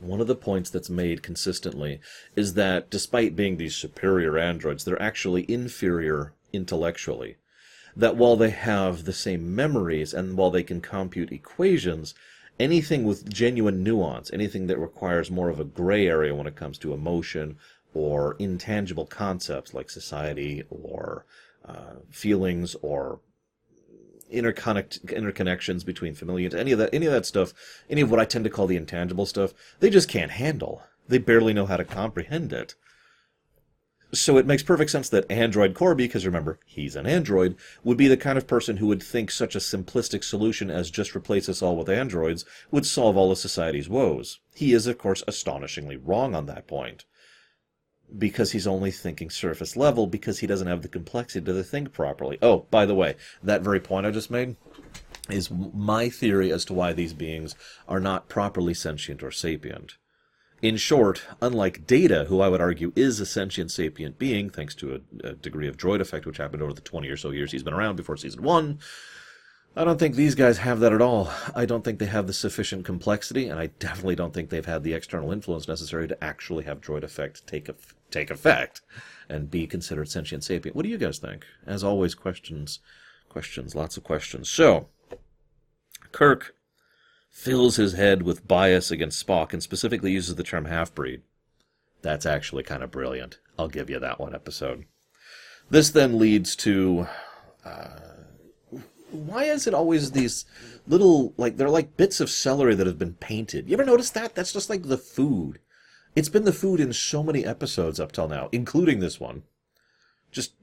One 0.00 0.20
of 0.20 0.26
the 0.26 0.36
points 0.36 0.70
that's 0.70 0.90
made 0.90 1.22
consistently 1.22 2.00
is 2.36 2.54
that 2.54 2.90
despite 2.90 3.34
being 3.34 3.56
these 3.56 3.74
superior 3.74 4.38
androids, 4.38 4.84
they're 4.84 5.02
actually 5.02 5.44
inferior 5.50 6.34
intellectually. 6.52 7.36
That 7.96 8.16
while 8.16 8.36
they 8.36 8.50
have 8.50 9.04
the 9.04 9.12
same 9.12 9.54
memories 9.54 10.14
and 10.14 10.36
while 10.36 10.50
they 10.50 10.62
can 10.62 10.80
compute 10.80 11.32
equations, 11.32 12.14
anything 12.60 13.04
with 13.04 13.32
genuine 13.32 13.82
nuance, 13.82 14.30
anything 14.32 14.68
that 14.68 14.78
requires 14.78 15.30
more 15.30 15.48
of 15.48 15.58
a 15.58 15.64
gray 15.64 16.06
area 16.06 16.34
when 16.34 16.46
it 16.46 16.56
comes 16.56 16.78
to 16.78 16.92
emotion 16.92 17.56
or 17.92 18.36
intangible 18.38 19.06
concepts 19.06 19.74
like 19.74 19.90
society 19.90 20.62
or 20.70 21.24
uh, 21.64 21.96
feelings 22.10 22.76
or 22.82 23.20
interconnect 24.32 25.00
interconnections 25.06 25.84
between 25.84 26.14
familiar 26.14 26.54
any 26.56 26.72
of 26.72 26.78
that 26.78 26.92
any 26.92 27.06
of 27.06 27.12
that 27.12 27.26
stuff 27.26 27.52
any 27.88 28.00
of 28.00 28.10
what 28.10 28.20
i 28.20 28.24
tend 28.24 28.44
to 28.44 28.50
call 28.50 28.66
the 28.66 28.76
intangible 28.76 29.26
stuff 29.26 29.54
they 29.80 29.90
just 29.90 30.08
can't 30.08 30.32
handle. 30.32 30.82
They 31.06 31.18
barely 31.18 31.54
know 31.54 31.66
how 31.66 31.76
to 31.76 31.84
comprehend 31.84 32.52
it. 32.52 32.74
So 34.12 34.38
it 34.38 34.46
makes 34.46 34.62
perfect 34.62 34.90
sense 34.90 35.08
that 35.10 35.30
android 35.30 35.74
korby 35.74 35.98
because 35.98 36.24
remember 36.24 36.60
he's 36.64 36.96
an 36.96 37.06
android 37.06 37.56
would 37.84 37.98
be 37.98 38.08
the 38.08 38.16
kind 38.16 38.38
of 38.38 38.46
person 38.46 38.78
who 38.78 38.86
would 38.86 39.02
think 39.02 39.30
such 39.30 39.54
a 39.54 39.58
simplistic 39.58 40.24
solution 40.24 40.70
as 40.70 40.90
just 40.90 41.14
replace 41.14 41.46
us 41.48 41.60
all 41.60 41.76
with 41.76 41.90
androids 41.90 42.46
would 42.70 42.86
solve 42.86 43.18
all 43.18 43.30
of 43.30 43.36
society's 43.36 43.88
woes. 43.88 44.40
He 44.54 44.72
is 44.72 44.86
of 44.86 44.96
course 44.96 45.22
astonishingly 45.28 45.98
wrong 45.98 46.34
on 46.34 46.46
that 46.46 46.66
point 46.66 47.04
because 48.16 48.52
he's 48.52 48.66
only 48.66 48.90
thinking 48.90 49.30
surface 49.30 49.76
level 49.76 50.06
because 50.06 50.38
he 50.38 50.46
doesn't 50.46 50.68
have 50.68 50.82
the 50.82 50.88
complexity 50.88 51.44
to 51.44 51.62
think 51.62 51.92
properly. 51.92 52.38
Oh, 52.40 52.66
by 52.70 52.86
the 52.86 52.94
way, 52.94 53.16
that 53.42 53.62
very 53.62 53.80
point 53.80 54.06
I 54.06 54.10
just 54.10 54.30
made 54.30 54.56
is 55.28 55.50
my 55.50 56.08
theory 56.08 56.50
as 56.50 56.64
to 56.66 56.74
why 56.74 56.92
these 56.92 57.12
beings 57.12 57.54
are 57.86 58.00
not 58.00 58.28
properly 58.28 58.74
sentient 58.74 59.22
or 59.22 59.30
sapient. 59.30 59.96
In 60.60 60.76
short, 60.76 61.22
unlike 61.40 61.86
Data, 61.86 62.24
who 62.28 62.40
I 62.40 62.48
would 62.48 62.60
argue 62.60 62.92
is 62.96 63.20
a 63.20 63.26
sentient 63.26 63.70
sapient 63.70 64.18
being, 64.18 64.50
thanks 64.50 64.74
to 64.76 64.94
a, 65.22 65.28
a 65.28 65.32
degree 65.34 65.68
of 65.68 65.76
droid 65.76 66.00
effect 66.00 66.26
which 66.26 66.38
happened 66.38 66.62
over 66.62 66.72
the 66.72 66.80
20 66.80 67.08
or 67.08 67.16
so 67.16 67.30
years 67.30 67.52
he's 67.52 67.62
been 67.62 67.74
around 67.74 67.96
before 67.96 68.16
season 68.16 68.42
1, 68.42 68.78
I 69.76 69.84
don't 69.84 69.98
think 69.98 70.16
these 70.16 70.34
guys 70.34 70.58
have 70.58 70.80
that 70.80 70.92
at 70.92 71.00
all. 71.00 71.30
I 71.54 71.64
don't 71.64 71.84
think 71.84 72.00
they 72.00 72.06
have 72.06 72.26
the 72.26 72.32
sufficient 72.32 72.84
complexity, 72.84 73.48
and 73.48 73.60
I 73.60 73.66
definitely 73.78 74.16
don't 74.16 74.34
think 74.34 74.50
they've 74.50 74.66
had 74.66 74.82
the 74.82 74.94
external 74.94 75.30
influence 75.30 75.68
necessary 75.68 76.08
to 76.08 76.24
actually 76.24 76.64
have 76.64 76.80
droid 76.80 77.04
effect 77.04 77.46
take 77.46 77.68
take 78.10 78.30
effect 78.30 78.80
and 79.28 79.50
be 79.50 79.66
considered 79.66 80.08
sentient 80.08 80.44
sapient. 80.44 80.74
What 80.74 80.84
do 80.84 80.88
you 80.88 80.98
guys 80.98 81.18
think? 81.18 81.44
As 81.66 81.84
always, 81.84 82.14
questions, 82.14 82.80
questions, 83.28 83.74
lots 83.74 83.96
of 83.96 84.04
questions. 84.04 84.48
So, 84.48 84.88
Kirk 86.12 86.54
fills 87.30 87.76
his 87.76 87.92
head 87.92 88.22
with 88.22 88.48
bias 88.48 88.90
against 88.90 89.24
Spock 89.24 89.52
and 89.52 89.62
specifically 89.62 90.12
uses 90.12 90.34
the 90.34 90.42
term 90.42 90.64
half 90.64 90.94
breed. 90.94 91.22
That's 92.02 92.26
actually 92.26 92.62
kind 92.62 92.82
of 92.82 92.90
brilliant. 92.90 93.38
I'll 93.58 93.68
give 93.68 93.90
you 93.90 93.98
that 93.98 94.20
one 94.20 94.34
episode. 94.34 94.86
This 95.70 95.90
then 95.90 96.18
leads 96.18 96.56
to. 96.56 97.06
Uh, 97.64 97.88
why 99.10 99.44
is 99.44 99.66
it 99.66 99.74
always 99.74 100.12
these 100.12 100.44
little 100.86 101.32
like 101.36 101.56
they're 101.56 101.70
like 101.70 101.96
bits 101.96 102.20
of 102.20 102.30
celery 102.30 102.74
that 102.74 102.86
have 102.86 102.98
been 102.98 103.14
painted? 103.14 103.68
You 103.68 103.74
ever 103.74 103.84
notice 103.84 104.10
that? 104.10 104.34
That's 104.34 104.52
just 104.52 104.70
like 104.70 104.84
the 104.84 104.98
food. 104.98 105.60
It's 106.18 106.28
been 106.28 106.44
the 106.44 106.52
food 106.52 106.80
in 106.80 106.92
so 106.92 107.22
many 107.22 107.44
episodes 107.44 108.00
up 108.00 108.10
till 108.10 108.26
now, 108.26 108.48
including 108.50 108.98
this 108.98 109.20
one. 109.20 109.44
Just 110.32 110.54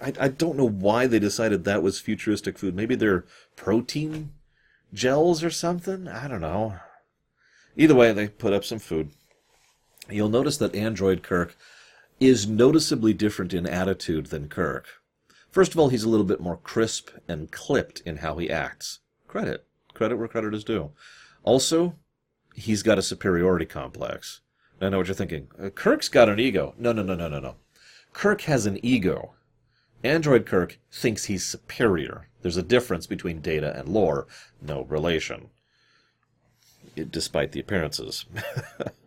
I, 0.00 0.14
I 0.18 0.28
don't 0.28 0.56
know 0.56 0.66
why 0.66 1.06
they 1.06 1.18
decided 1.18 1.64
that 1.64 1.82
was 1.82 2.00
futuristic 2.00 2.56
food. 2.56 2.74
Maybe 2.74 2.94
they're 2.94 3.26
protein 3.54 4.32
gels 4.94 5.44
or 5.44 5.50
something. 5.50 6.08
I 6.08 6.28
don't 6.28 6.40
know. 6.40 6.76
Either 7.76 7.94
way, 7.94 8.12
they 8.12 8.28
put 8.28 8.54
up 8.54 8.64
some 8.64 8.78
food. 8.78 9.10
You'll 10.08 10.30
notice 10.30 10.56
that 10.56 10.74
Android 10.74 11.22
Kirk 11.22 11.58
is 12.18 12.48
noticeably 12.48 13.12
different 13.12 13.52
in 13.52 13.66
attitude 13.66 14.28
than 14.28 14.48
Kirk. 14.48 14.86
First 15.50 15.72
of 15.72 15.78
all, 15.78 15.90
he's 15.90 16.04
a 16.04 16.08
little 16.08 16.24
bit 16.24 16.40
more 16.40 16.56
crisp 16.56 17.10
and 17.28 17.52
clipped 17.52 18.00
in 18.06 18.16
how 18.16 18.38
he 18.38 18.48
acts. 18.48 19.00
Credit. 19.28 19.66
Credit 19.92 20.16
where 20.16 20.28
credit 20.28 20.54
is 20.54 20.64
due. 20.64 20.92
Also, 21.42 21.96
he's 22.54 22.82
got 22.82 22.96
a 22.96 23.02
superiority 23.02 23.66
complex. 23.66 24.40
I 24.82 24.88
know 24.88 24.98
what 24.98 25.06
you're 25.06 25.14
thinking. 25.14 25.48
Uh, 25.62 25.70
Kirk's 25.70 26.08
got 26.08 26.28
an 26.28 26.40
ego. 26.40 26.74
No, 26.76 26.92
no, 26.92 27.02
no, 27.02 27.14
no, 27.14 27.28
no, 27.28 27.38
no. 27.38 27.54
Kirk 28.12 28.42
has 28.42 28.66
an 28.66 28.84
ego. 28.84 29.34
Android 30.02 30.44
Kirk 30.44 30.78
thinks 30.90 31.26
he's 31.26 31.44
superior. 31.44 32.28
There's 32.42 32.56
a 32.56 32.62
difference 32.62 33.06
between 33.06 33.40
data 33.40 33.78
and 33.78 33.88
lore, 33.88 34.26
no 34.60 34.82
relation. 34.82 35.50
It, 36.96 37.12
despite 37.12 37.52
the 37.52 37.60
appearances. 37.60 38.26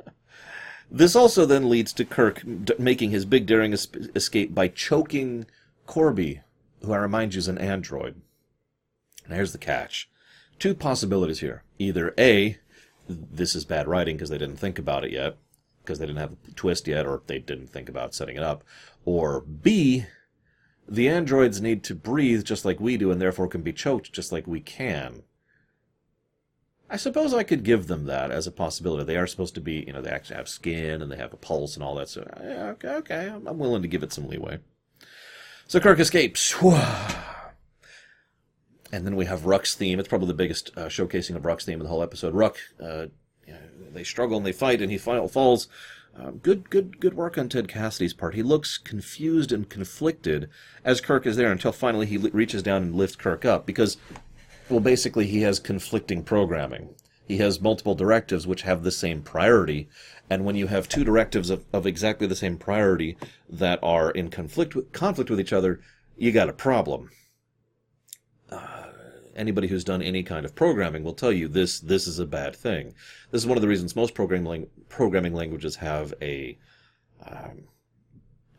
this 0.91 1.15
also 1.15 1.45
then 1.45 1.69
leads 1.69 1.91
to 1.93 2.05
Kirk 2.05 2.41
d- 2.63 2.73
making 2.79 3.11
his 3.11 3.25
big 3.25 3.45
daring 3.45 3.73
es- 3.73 3.88
escape 4.15 4.55
by 4.55 4.69
choking 4.69 5.45
Korby, 5.88 6.41
who 6.81 6.93
I 6.93 6.97
remind 6.97 7.33
you 7.33 7.39
is 7.39 7.49
an 7.49 7.57
android. 7.57 8.21
And 9.25 9.33
here's 9.33 9.51
the 9.51 9.57
catch. 9.57 10.09
Two 10.57 10.73
possibilities 10.73 11.41
here. 11.41 11.63
Either 11.77 12.13
A, 12.17 12.57
this 13.09 13.55
is 13.55 13.65
bad 13.65 13.88
writing 13.88 14.15
because 14.15 14.29
they 14.29 14.38
didn't 14.38 14.57
think 14.57 14.79
about 14.79 15.03
it 15.03 15.11
yet, 15.11 15.38
because 15.86 16.00
they 16.00 16.06
didn't 16.06 16.19
have 16.19 16.36
the 16.43 16.52
twist 16.52 16.88
yet, 16.88 17.06
or 17.06 17.21
they 17.28 17.39
didn't 17.39 17.67
think 17.67 17.89
about 17.89 18.13
setting 18.13 18.36
it 18.36 18.43
up. 18.43 18.63
Or 19.06 19.41
B, 19.41 20.06
the 20.88 21.08
androids 21.08 21.62
need 21.62 21.84
to 21.86 21.95
breathe 21.95 22.43
just 22.43 22.65
like 22.65 22.80
we 22.80 22.98
do 22.98 23.12
and 23.12 23.21
therefore 23.21 23.48
can 23.48 23.62
be 23.62 23.74
choked 23.74 24.13
just 24.13 24.32
like 24.32 24.48
we 24.48 24.62
can. 24.62 25.24
I 26.89 26.98
suppose 26.98 27.34
I 27.34 27.43
could 27.43 27.63
give 27.63 27.88
them 27.88 28.06
that 28.06 28.30
as 28.30 28.45
a 28.45 28.52
possibility. 28.52 29.04
They 29.04 29.17
are 29.17 29.26
supposed 29.26 29.56
to 29.56 29.62
be, 29.62 29.84
you 29.88 29.93
know, 29.93 30.02
they 30.02 30.12
actually 30.12 30.36
have 30.36 30.48
skin 30.48 31.02
and 31.02 31.12
they 31.12 31.17
have 31.17 31.34
a 31.34 31.38
pulse 31.38 31.76
and 31.76 31.84
all 31.84 31.95
that. 31.95 32.10
So, 32.10 32.28
yeah, 32.41 32.67
okay, 32.71 32.89
okay, 32.89 33.28
I'm 33.28 33.58
willing 33.58 33.82
to 33.82 33.88
give 33.88 34.04
it 34.04 34.13
some 34.13 34.28
leeway. 34.28 34.60
So 35.67 35.80
Kirk 35.80 36.00
escapes. 36.00 36.56
And 38.91 39.06
then 39.06 39.15
we 39.17 39.26
have 39.26 39.45
Ruk's 39.45 39.76
theme. 39.76 40.00
It's 40.00 40.08
probably 40.08 40.28
the 40.28 40.36
biggest 40.36 40.71
uh, 40.78 40.86
showcasing 40.86 41.36
of 41.36 41.43
Ruk's 41.43 41.65
theme 41.65 41.82
of 41.82 41.84
the 41.84 41.89
whole 41.89 42.04
episode. 42.04 42.34
Ruk, 42.34 42.58
uh, 42.82 43.08
they 43.95 44.03
struggle 44.03 44.38
and 44.38 44.45
they 44.45 44.51
fight, 44.51 44.81
and 44.81 44.91
he 44.91 44.97
falls 44.97 45.67
uh, 46.17 46.31
good, 46.31 46.69
good, 46.69 46.99
good 46.99 47.13
work 47.13 47.38
on 47.38 47.49
Ted 47.49 47.67
Cassidy's 47.67 48.13
part. 48.13 48.36
He 48.36 48.43
looks 48.43 48.77
confused 48.77 49.51
and 49.51 49.69
conflicted 49.69 50.49
as 50.84 51.01
Kirk 51.01 51.25
is 51.25 51.36
there 51.36 51.51
until 51.51 51.71
finally 51.71 52.05
he 52.05 52.17
reaches 52.17 52.63
down 52.63 52.84
and 52.84 52.95
lifts 52.95 53.15
Kirk 53.15 53.43
up 53.43 53.65
because, 53.65 53.97
well, 54.69 54.79
basically 54.79 55.27
he 55.27 55.41
has 55.41 55.60
conflicting 55.60 56.23
programming. 56.23 56.93
He 57.27 57.38
has 57.38 57.60
multiple 57.60 57.95
directives 57.95 58.45
which 58.45 58.62
have 58.62 58.84
the 58.84 58.91
same 58.91 59.23
priority, 59.23 59.89
and 60.29 60.45
when 60.45 60.55
you 60.55 60.67
have 60.67 60.88
two 60.88 61.03
directives 61.03 61.49
of, 61.49 61.65
of 61.73 61.88
exactly 61.88 62.27
the 62.27 62.36
same 62.36 62.58
priority 62.58 63.17
that 63.49 63.79
are 63.81 64.12
in 64.12 64.29
conflict 64.29 64.75
with, 64.75 64.91
conflict 64.91 65.29
with 65.29 65.39
each 65.39 65.53
other, 65.53 65.81
you 66.17 66.31
got 66.31 66.49
a 66.49 66.53
problem. 66.53 67.10
Anybody 69.36 69.67
who's 69.67 69.84
done 69.84 70.02
any 70.02 70.24
kind 70.24 70.45
of 70.45 70.56
programming 70.56 71.04
will 71.04 71.13
tell 71.13 71.32
you 71.32 71.48
this 71.48 71.80
this 71.80 72.08
is 72.08 72.19
a 72.19 72.26
bad 72.26 72.56
thing. 72.56 72.93
This 73.32 73.41
is 73.41 73.48
one 73.48 73.58
of 73.58 73.62
the 73.62 73.67
reasons 73.67 73.95
most 73.95 74.13
programming 74.13 74.67
programming 74.89 75.34
languages 75.34 75.76
have 75.78 76.13
a 76.21 76.58
um, 77.28 77.63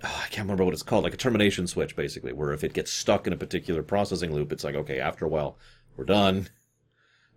oh, 0.03 0.23
I 0.25 0.29
can't 0.29 0.45
remember 0.45 0.65
what 0.65 0.75
it's 0.75 0.83
called, 0.83 1.05
like 1.05 1.15
a 1.15 1.19
termination 1.19 1.67
switch, 1.67 1.97
basically, 1.97 2.33
where 2.33 2.53
if 2.53 2.65
it 2.65 2.73
gets 2.73 2.93
stuck 2.93 3.27
in 3.27 3.33
a 3.33 3.37
particular 3.37 3.83
processing 3.83 4.33
loop, 4.33 4.53
it's 4.53 4.65
like 4.65 4.75
okay, 4.75 5.01
after 5.01 5.25
a 5.25 5.29
while, 5.29 5.59
we're 5.97 6.05
done. 6.05 6.49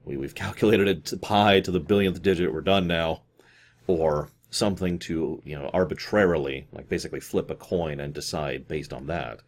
We 0.06 0.18
we've 0.18 0.36
calculated 0.36 0.88
it 0.88 1.06
to 1.06 1.18
pi 1.18 1.60
to 1.62 1.72
the 1.72 1.80
billionth 1.80 2.22
digit. 2.22 2.54
We're 2.54 2.62
done 2.62 2.88
now, 2.88 3.22
or 3.88 4.30
something 4.50 5.00
to 5.00 5.42
you 5.46 5.58
know 5.58 5.70
arbitrarily, 5.74 6.68
like 6.72 6.90
basically 6.90 7.20
flip 7.20 7.50
a 7.50 7.56
coin 7.56 8.00
and 8.00 8.14
decide 8.14 8.68
based 8.68 8.94
on 8.94 9.08
that. 9.08 9.40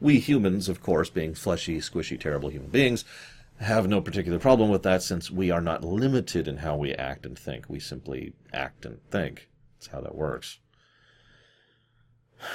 We 0.00 0.18
humans, 0.18 0.68
of 0.68 0.82
course, 0.82 1.10
being 1.10 1.34
fleshy, 1.34 1.78
squishy, 1.78 2.18
terrible 2.18 2.48
human 2.48 2.70
beings, 2.70 3.04
have 3.60 3.86
no 3.88 4.00
particular 4.00 4.38
problem 4.38 4.70
with 4.70 4.82
that 4.84 5.02
since 5.02 5.30
we 5.30 5.50
are 5.50 5.60
not 5.60 5.84
limited 5.84 6.48
in 6.48 6.58
how 6.58 6.76
we 6.76 6.94
act 6.94 7.26
and 7.26 7.38
think. 7.38 7.68
We 7.68 7.78
simply 7.78 8.32
act 8.52 8.86
and 8.86 8.98
think. 9.10 9.50
That's 9.76 9.88
how 9.88 10.00
that 10.00 10.14
works. 10.14 10.58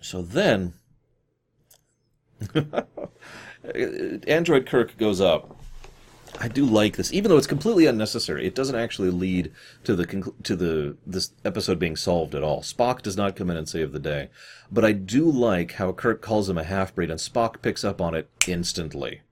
So 0.00 0.22
then, 0.22 0.74
Android 4.26 4.64
Kirk 4.64 4.96
goes 4.96 5.20
up 5.20 5.57
I 6.40 6.48
do 6.48 6.64
like 6.64 6.96
this, 6.96 7.12
even 7.12 7.30
though 7.30 7.36
it's 7.36 7.46
completely 7.46 7.86
unnecessary. 7.86 8.46
It 8.46 8.54
doesn't 8.54 8.76
actually 8.76 9.10
lead 9.10 9.52
to 9.84 9.96
the 9.96 10.32
to 10.42 10.56
the 10.56 10.96
this 11.06 11.32
episode 11.44 11.78
being 11.78 11.96
solved 11.96 12.34
at 12.34 12.42
all. 12.42 12.62
Spock 12.62 13.02
does 13.02 13.16
not 13.16 13.36
come 13.36 13.50
in 13.50 13.56
and 13.56 13.68
save 13.68 13.92
the 13.92 13.98
day, 13.98 14.28
but 14.70 14.84
I 14.84 14.92
do 14.92 15.30
like 15.30 15.72
how 15.72 15.92
Kirk 15.92 16.20
calls 16.20 16.48
him 16.48 16.58
a 16.58 16.64
half 16.64 16.94
breed, 16.94 17.10
and 17.10 17.20
Spock 17.20 17.62
picks 17.62 17.84
up 17.84 18.00
on 18.00 18.14
it 18.14 18.28
instantly. 18.46 19.22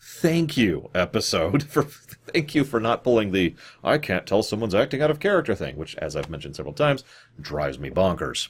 Thank 0.00 0.56
you, 0.56 0.90
episode, 0.94 1.62
for 1.68 1.82
thank 1.82 2.54
you 2.54 2.64
for 2.64 2.80
not 2.80 3.04
pulling 3.04 3.32
the 3.32 3.54
I 3.84 3.98
can't 3.98 4.26
tell 4.26 4.42
someone's 4.42 4.74
acting 4.74 5.02
out 5.02 5.10
of 5.10 5.20
character 5.20 5.54
thing, 5.54 5.76
which, 5.76 5.96
as 5.96 6.16
I've 6.16 6.30
mentioned 6.30 6.56
several 6.56 6.74
times, 6.74 7.04
drives 7.40 7.78
me 7.78 7.90
bonkers. 7.90 8.48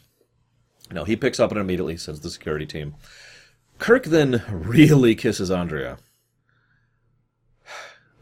No, 0.91 1.05
he 1.05 1.17
picks 1.17 1.41
up 1.41 1.51
on 1.51 1.59
it 1.59 1.61
immediately, 1.61 1.97
sends 1.97 2.21
the 2.21 2.31
security 2.31 2.67
team. 2.67 2.95
Kirk 3.79 4.05
then 4.05 4.43
really 4.51 5.15
kisses 5.15 5.51
Andrea. 5.51 5.99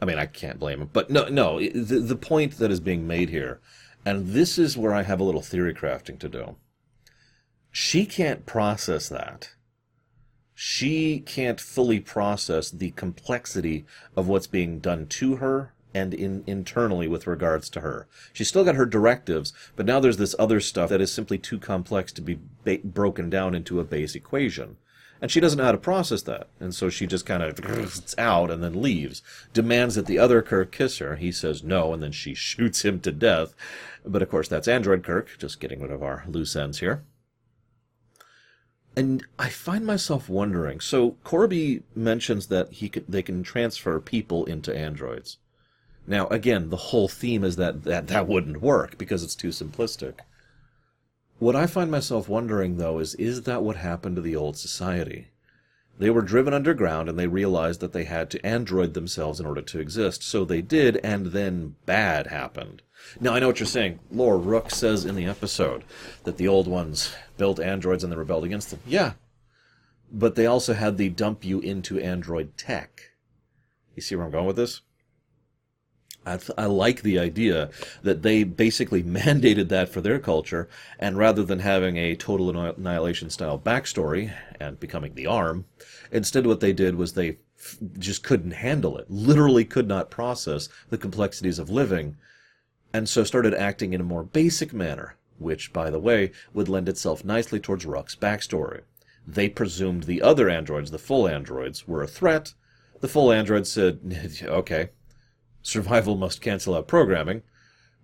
I 0.01 0.05
mean, 0.05 0.17
I 0.17 0.25
can't 0.25 0.59
blame 0.59 0.81
him, 0.81 0.89
but 0.91 1.09
no, 1.09 1.27
no. 1.27 1.59
The 1.59 1.99
the 1.99 2.15
point 2.15 2.57
that 2.57 2.71
is 2.71 2.79
being 2.79 3.05
made 3.05 3.29
here, 3.29 3.59
and 4.03 4.29
this 4.29 4.57
is 4.57 4.75
where 4.75 4.93
I 4.93 5.03
have 5.03 5.19
a 5.19 5.23
little 5.23 5.43
theory 5.43 5.75
crafting 5.75 6.17
to 6.19 6.29
do. 6.29 6.55
She 7.71 8.05
can't 8.05 8.45
process 8.45 9.07
that. 9.09 9.51
She 10.53 11.19
can't 11.19 11.61
fully 11.61 11.99
process 11.99 12.69
the 12.71 12.91
complexity 12.91 13.85
of 14.15 14.27
what's 14.27 14.47
being 14.47 14.79
done 14.79 15.07
to 15.07 15.37
her 15.37 15.73
and 15.93 16.13
in 16.13 16.43
internally 16.47 17.07
with 17.07 17.27
regards 17.27 17.69
to 17.69 17.81
her. 17.81 18.07
She's 18.33 18.47
still 18.47 18.63
got 18.63 18.75
her 18.75 18.85
directives, 18.85 19.53
but 19.75 19.85
now 19.85 19.99
there's 19.99 20.17
this 20.17 20.35
other 20.39 20.59
stuff 20.59 20.89
that 20.89 21.01
is 21.01 21.11
simply 21.11 21.37
too 21.37 21.59
complex 21.59 22.11
to 22.13 22.21
be 22.21 22.39
ba- 22.63 22.79
broken 22.83 23.29
down 23.29 23.53
into 23.53 23.79
a 23.79 23.83
base 23.83 24.15
equation 24.15 24.77
and 25.21 25.29
she 25.29 25.39
doesn't 25.39 25.57
know 25.57 25.65
how 25.65 25.71
to 25.71 25.77
process 25.77 26.23
that. 26.23 26.47
And 26.59 26.73
so 26.73 26.89
she 26.89 27.05
just 27.05 27.27
kind 27.27 27.43
of 27.43 28.15
out 28.17 28.49
and 28.49 28.63
then 28.63 28.81
leaves. 28.81 29.21
Demands 29.53 29.93
that 29.95 30.07
the 30.07 30.17
other 30.17 30.41
Kirk 30.41 30.71
kiss 30.71 30.97
her. 30.97 31.15
He 31.15 31.31
says 31.31 31.63
no, 31.63 31.93
and 31.93 32.01
then 32.01 32.11
she 32.11 32.33
shoots 32.35 32.83
him 32.83 32.99
to 33.01 33.11
death. 33.11 33.53
But 34.03 34.23
of 34.23 34.29
course, 34.29 34.47
that's 34.47 34.67
Android 34.67 35.03
Kirk, 35.03 35.37
just 35.37 35.59
getting 35.59 35.81
rid 35.81 35.91
of 35.91 36.01
our 36.01 36.23
loose 36.27 36.55
ends 36.55 36.79
here. 36.79 37.03
And 38.95 39.23
I 39.39 39.49
find 39.49 39.85
myself 39.85 40.27
wondering. 40.27 40.79
So 40.79 41.11
Korby 41.23 41.83
mentions 41.95 42.47
that 42.47 42.73
he 42.73 42.89
could, 42.89 43.05
they 43.07 43.21
can 43.21 43.43
transfer 43.43 43.99
people 44.01 44.43
into 44.45 44.75
androids. 44.75 45.37
Now, 46.07 46.27
again, 46.27 46.69
the 46.69 46.77
whole 46.77 47.07
theme 47.07 47.43
is 47.43 47.55
that, 47.57 47.83
that 47.83 48.07
that 48.07 48.27
wouldn't 48.27 48.61
work 48.61 48.97
because 48.97 49.23
it's 49.23 49.35
too 49.35 49.49
simplistic. 49.49 50.15
What 51.41 51.55
I 51.55 51.65
find 51.65 51.89
myself 51.89 52.29
wondering, 52.29 52.77
though, 52.77 52.99
is 52.99 53.15
is 53.15 53.41
that 53.43 53.63
what 53.63 53.77
happened 53.77 54.15
to 54.15 54.21
the 54.21 54.35
old 54.35 54.57
society? 54.57 55.29
They 55.97 56.11
were 56.11 56.21
driven 56.21 56.53
underground 56.53 57.09
and 57.09 57.17
they 57.17 57.25
realized 57.25 57.79
that 57.79 57.93
they 57.93 58.03
had 58.03 58.29
to 58.29 58.45
android 58.45 58.93
themselves 58.93 59.39
in 59.39 59.47
order 59.47 59.63
to 59.63 59.79
exist. 59.79 60.21
So 60.21 60.45
they 60.45 60.61
did, 60.61 60.97
and 60.97 61.31
then 61.31 61.77
bad 61.87 62.27
happened. 62.27 62.83
Now, 63.19 63.33
I 63.33 63.39
know 63.39 63.47
what 63.47 63.59
you're 63.59 63.65
saying. 63.65 63.97
Lore 64.11 64.37
Rook 64.37 64.69
says 64.69 65.03
in 65.03 65.15
the 65.15 65.25
episode 65.25 65.83
that 66.25 66.37
the 66.37 66.47
old 66.47 66.67
ones 66.67 67.11
built 67.39 67.59
androids 67.59 68.03
and 68.03 68.13
they 68.13 68.17
rebelled 68.17 68.43
against 68.43 68.69
them. 68.69 68.81
Yeah. 68.85 69.13
But 70.11 70.35
they 70.35 70.45
also 70.45 70.75
had 70.75 70.99
the 70.99 71.09
dump 71.09 71.43
you 71.43 71.59
into 71.59 71.99
android 71.99 72.55
tech. 72.55 73.13
You 73.95 74.03
see 74.03 74.15
where 74.15 74.25
I'm 74.25 74.31
going 74.31 74.45
with 74.45 74.57
this? 74.57 74.81
I, 76.25 76.37
th- 76.37 76.51
I, 76.57 76.65
like 76.65 77.01
the 77.01 77.17
idea 77.17 77.71
that 78.03 78.21
they 78.21 78.43
basically 78.43 79.03
mandated 79.21 79.69
that 79.69 79.89
for 79.89 80.01
their 80.01 80.19
culture, 80.19 80.69
and 80.99 81.17
rather 81.17 81.43
than 81.43 81.59
having 81.59 81.97
a 81.97 82.15
total 82.15 82.49
annihilation 82.49 83.29
style 83.29 83.57
backstory 83.57 84.33
and 84.59 84.79
becoming 84.79 85.15
the 85.15 85.27
arm, 85.27 85.65
instead 86.11 86.45
what 86.45 86.59
they 86.59 86.73
did 86.73 86.95
was 86.95 87.13
they 87.13 87.39
f- 87.57 87.77
just 87.97 88.23
couldn't 88.23 88.51
handle 88.51 88.97
it, 88.97 89.09
literally 89.09 89.65
could 89.65 89.87
not 89.87 90.11
process 90.11 90.69
the 90.89 90.97
complexities 90.97 91.57
of 91.57 91.69
living, 91.69 92.17
and 92.93 93.09
so 93.09 93.23
started 93.23 93.53
acting 93.53 93.93
in 93.93 94.01
a 94.01 94.05
more 94.05 94.23
basic 94.23 94.73
manner, 94.73 95.15
which, 95.39 95.73
by 95.73 95.89
the 95.89 95.99
way, 95.99 96.31
would 96.53 96.69
lend 96.69 96.87
itself 96.87 97.25
nicely 97.25 97.59
towards 97.59 97.85
Ruk's 97.85 98.15
backstory. 98.15 98.81
They 99.25 99.49
presumed 99.49 100.03
the 100.03 100.21
other 100.21 100.49
androids, 100.49 100.91
the 100.91 100.97
full 100.99 101.27
androids, 101.27 101.87
were 101.87 102.03
a 102.03 102.07
threat. 102.07 102.53
The 102.99 103.07
full 103.07 103.31
androids 103.31 103.71
said, 103.71 104.39
okay, 104.43 104.89
survival 105.61 106.15
must 106.15 106.41
cancel 106.41 106.75
out 106.75 106.87
programming, 106.87 107.43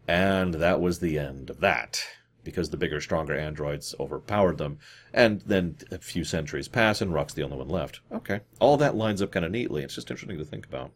and 0.07 0.55
that 0.55 0.79
was 0.79 0.99
the 0.99 1.17
end 1.19 1.49
of 1.49 1.59
that. 1.59 2.03
Because 2.43 2.69
the 2.69 2.77
bigger, 2.77 3.01
stronger 3.01 3.35
androids 3.35 3.93
overpowered 3.99 4.57
them, 4.57 4.79
and 5.13 5.41
then 5.41 5.75
a 5.91 5.97
few 5.97 6.23
centuries 6.23 6.69
pass, 6.69 7.01
and 7.01 7.13
Ruk's 7.13 7.33
the 7.33 7.43
only 7.43 7.57
one 7.57 7.67
left. 7.67 7.99
Okay, 8.11 8.39
all 8.59 8.77
that 8.77 8.95
lines 8.95 9.21
up 9.21 9.31
kind 9.31 9.45
of 9.45 9.51
neatly. 9.51 9.83
It's 9.83 9.95
just 9.95 10.09
interesting 10.09 10.37
to 10.37 10.45
think 10.45 10.65
about. 10.65 10.91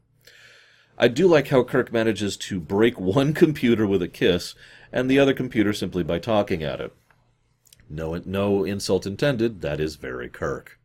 I 0.97 1.09
do 1.09 1.27
like 1.27 1.49
how 1.49 1.63
Kirk 1.63 1.91
manages 1.91 2.37
to 2.37 2.59
break 2.59 2.99
one 2.99 3.33
computer 3.33 3.85
with 3.85 4.01
a 4.01 4.07
kiss, 4.07 4.55
and 4.93 5.09
the 5.09 5.19
other 5.19 5.33
computer 5.33 5.73
simply 5.73 6.03
by 6.03 6.19
talking 6.19 6.63
at 6.63 6.79
it. 6.79 6.93
No, 7.89 8.21
no 8.23 8.63
insult 8.63 9.05
intended. 9.05 9.59
That 9.59 9.81
is 9.81 9.97
very 9.97 10.29
Kirk. 10.29 10.79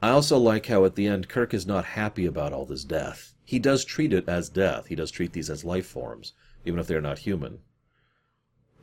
I 0.00 0.10
also 0.10 0.38
like 0.38 0.66
how 0.66 0.84
at 0.84 0.94
the 0.94 1.08
end 1.08 1.28
Kirk 1.28 1.52
is 1.52 1.66
not 1.66 1.84
happy 1.84 2.24
about 2.26 2.52
all 2.52 2.64
this 2.64 2.84
death 2.84 3.34
he 3.48 3.58
does 3.58 3.82
treat 3.82 4.12
it 4.12 4.28
as 4.28 4.50
death. 4.50 4.88
He 4.88 4.94
does 4.94 5.10
treat 5.10 5.32
these 5.32 5.48
as 5.48 5.64
life 5.64 5.86
forms, 5.86 6.34
even 6.66 6.78
if 6.78 6.86
they're 6.86 7.00
not 7.00 7.20
human. 7.20 7.60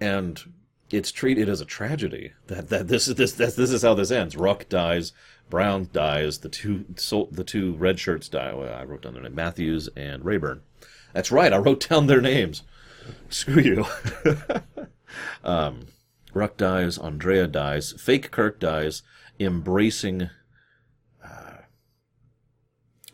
And 0.02 0.42
it's 0.90 1.12
treated 1.12 1.48
as 1.48 1.62
a 1.62 1.66
tragedy 1.66 2.34
that, 2.48 2.70
that 2.70 2.88
this 2.88 3.08
is 3.08 3.14
this, 3.14 3.34
this 3.34 3.54
this 3.54 3.70
is 3.70 3.84
how 3.84 3.94
this 3.94 4.10
ends. 4.10 4.36
Ruk 4.36 4.68
dies, 4.68 5.14
Brown 5.52 5.90
dies, 5.94 6.40
the 6.40 6.50
two 6.50 6.84
so, 6.96 7.30
the 7.32 7.44
two 7.44 7.76
red 7.76 8.00
shirts 8.00 8.28
die. 8.28 8.56
Well, 8.56 8.74
I 8.74 8.86
wrote 8.86 9.04
down 9.04 9.14
their 9.14 9.22
name, 9.22 9.36
Matthews 9.36 9.88
and 9.96 10.26
Rayburn. 10.26 10.62
That's 11.14 11.32
right, 11.32 11.54
I 11.54 11.58
wrote 11.58 11.88
down 11.88 12.08
their 12.08 12.20
names. 12.20 12.64
Screw 13.30 13.62
you. 13.62 13.86
um, 15.44 15.90
Ruk 16.34 16.58
dies, 16.58 16.98
Andrea 16.98 17.46
dies, 17.46 17.94
fake 18.00 18.32
Kirk 18.32 18.60
dies, 18.60 19.04
embracing 19.40 20.32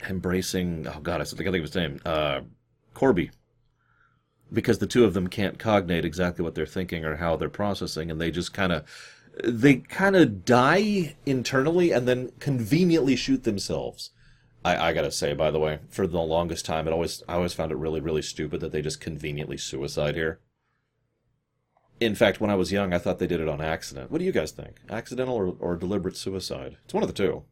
embracing 0.09 0.87
oh 0.87 0.99
god, 1.01 1.21
I 1.21 1.23
think 1.23 1.41
I 1.41 1.51
think 1.51 1.63
of 1.63 1.71
his 1.71 1.75
name. 1.75 1.99
Uh, 2.05 2.41
Korby 2.93 3.31
because 4.53 4.79
the 4.79 4.87
two 4.87 5.05
of 5.05 5.13
them 5.13 5.27
can't 5.27 5.59
cognate 5.59 6.05
exactly 6.05 6.43
what 6.43 6.55
they're 6.55 6.65
thinking 6.65 7.05
or 7.05 7.17
how 7.17 7.35
they're 7.35 7.49
processing, 7.49 8.11
and 8.11 8.19
they 8.19 8.31
just 8.31 8.53
kind 8.53 8.71
of 8.71 8.83
they 9.43 9.75
kind 9.75 10.15
of 10.15 10.43
die 10.43 11.15
internally 11.25 11.91
and 11.91 12.07
then 12.07 12.31
conveniently 12.39 13.15
shoot 13.15 13.43
themselves. 13.43 14.11
I, 14.63 14.89
I 14.89 14.93
gotta 14.93 15.11
say, 15.11 15.33
by 15.33 15.51
the 15.51 15.59
way, 15.59 15.79
for 15.89 16.05
the 16.05 16.19
longest 16.19 16.65
time, 16.65 16.87
it 16.87 16.91
always 16.91 17.23
I 17.27 17.35
always 17.35 17.53
found 17.53 17.71
it 17.71 17.77
really 17.77 18.01
really 18.01 18.21
stupid 18.21 18.59
that 18.61 18.71
they 18.71 18.81
just 18.81 19.01
conveniently 19.01 19.57
suicide 19.57 20.15
here. 20.15 20.39
In 21.99 22.15
fact, 22.15 22.41
when 22.41 22.49
I 22.49 22.55
was 22.55 22.71
young, 22.71 22.93
I 22.93 22.97
thought 22.97 23.19
they 23.19 23.27
did 23.27 23.39
it 23.39 23.47
on 23.47 23.61
accident. 23.61 24.11
What 24.11 24.17
do 24.17 24.25
you 24.25 24.31
guys 24.31 24.51
think? 24.51 24.77
Accidental 24.89 25.35
or, 25.35 25.55
or 25.59 25.75
deliberate 25.75 26.17
suicide? 26.17 26.77
It's 26.83 26.95
one 26.95 27.03
of 27.03 27.07
the 27.07 27.13
two. 27.13 27.43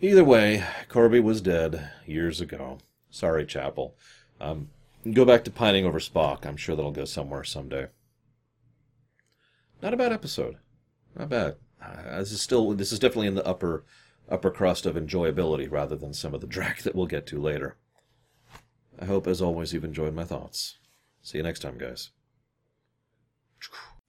Either 0.00 0.24
way, 0.24 0.64
Korby 0.88 1.22
was 1.22 1.40
dead 1.40 1.90
years 2.06 2.40
ago. 2.40 2.78
Sorry, 3.10 3.46
Chapel. 3.46 3.96
Um, 4.40 4.68
Go 5.12 5.24
back 5.24 5.44
to 5.44 5.50
pining 5.52 5.84
over 5.84 6.00
Spock. 6.00 6.44
I'm 6.44 6.56
sure 6.56 6.74
that'll 6.74 6.90
go 6.90 7.04
somewhere 7.04 7.44
someday. 7.44 7.86
Not 9.80 9.94
a 9.94 9.96
bad 9.96 10.12
episode. 10.12 10.56
Not 11.16 11.28
bad. 11.28 11.56
Uh, 11.80 12.18
this 12.18 12.32
is 12.32 12.40
still 12.40 12.72
this 12.72 12.90
is 12.90 12.98
definitely 12.98 13.28
in 13.28 13.36
the 13.36 13.46
upper 13.46 13.84
upper 14.28 14.50
crust 14.50 14.84
of 14.84 14.96
enjoyability 14.96 15.70
rather 15.70 15.94
than 15.94 16.12
some 16.12 16.34
of 16.34 16.40
the 16.40 16.46
drag 16.46 16.78
that 16.78 16.96
we'll 16.96 17.06
get 17.06 17.26
to 17.26 17.40
later. 17.40 17.76
I 19.00 19.04
hope, 19.04 19.26
as 19.26 19.42
always, 19.42 19.72
you've 19.72 19.84
enjoyed 19.84 20.14
my 20.14 20.24
thoughts. 20.24 20.78
See 21.22 21.38
you 21.38 21.44
next 21.44 21.60
time, 21.60 21.78
guys. 21.78 22.10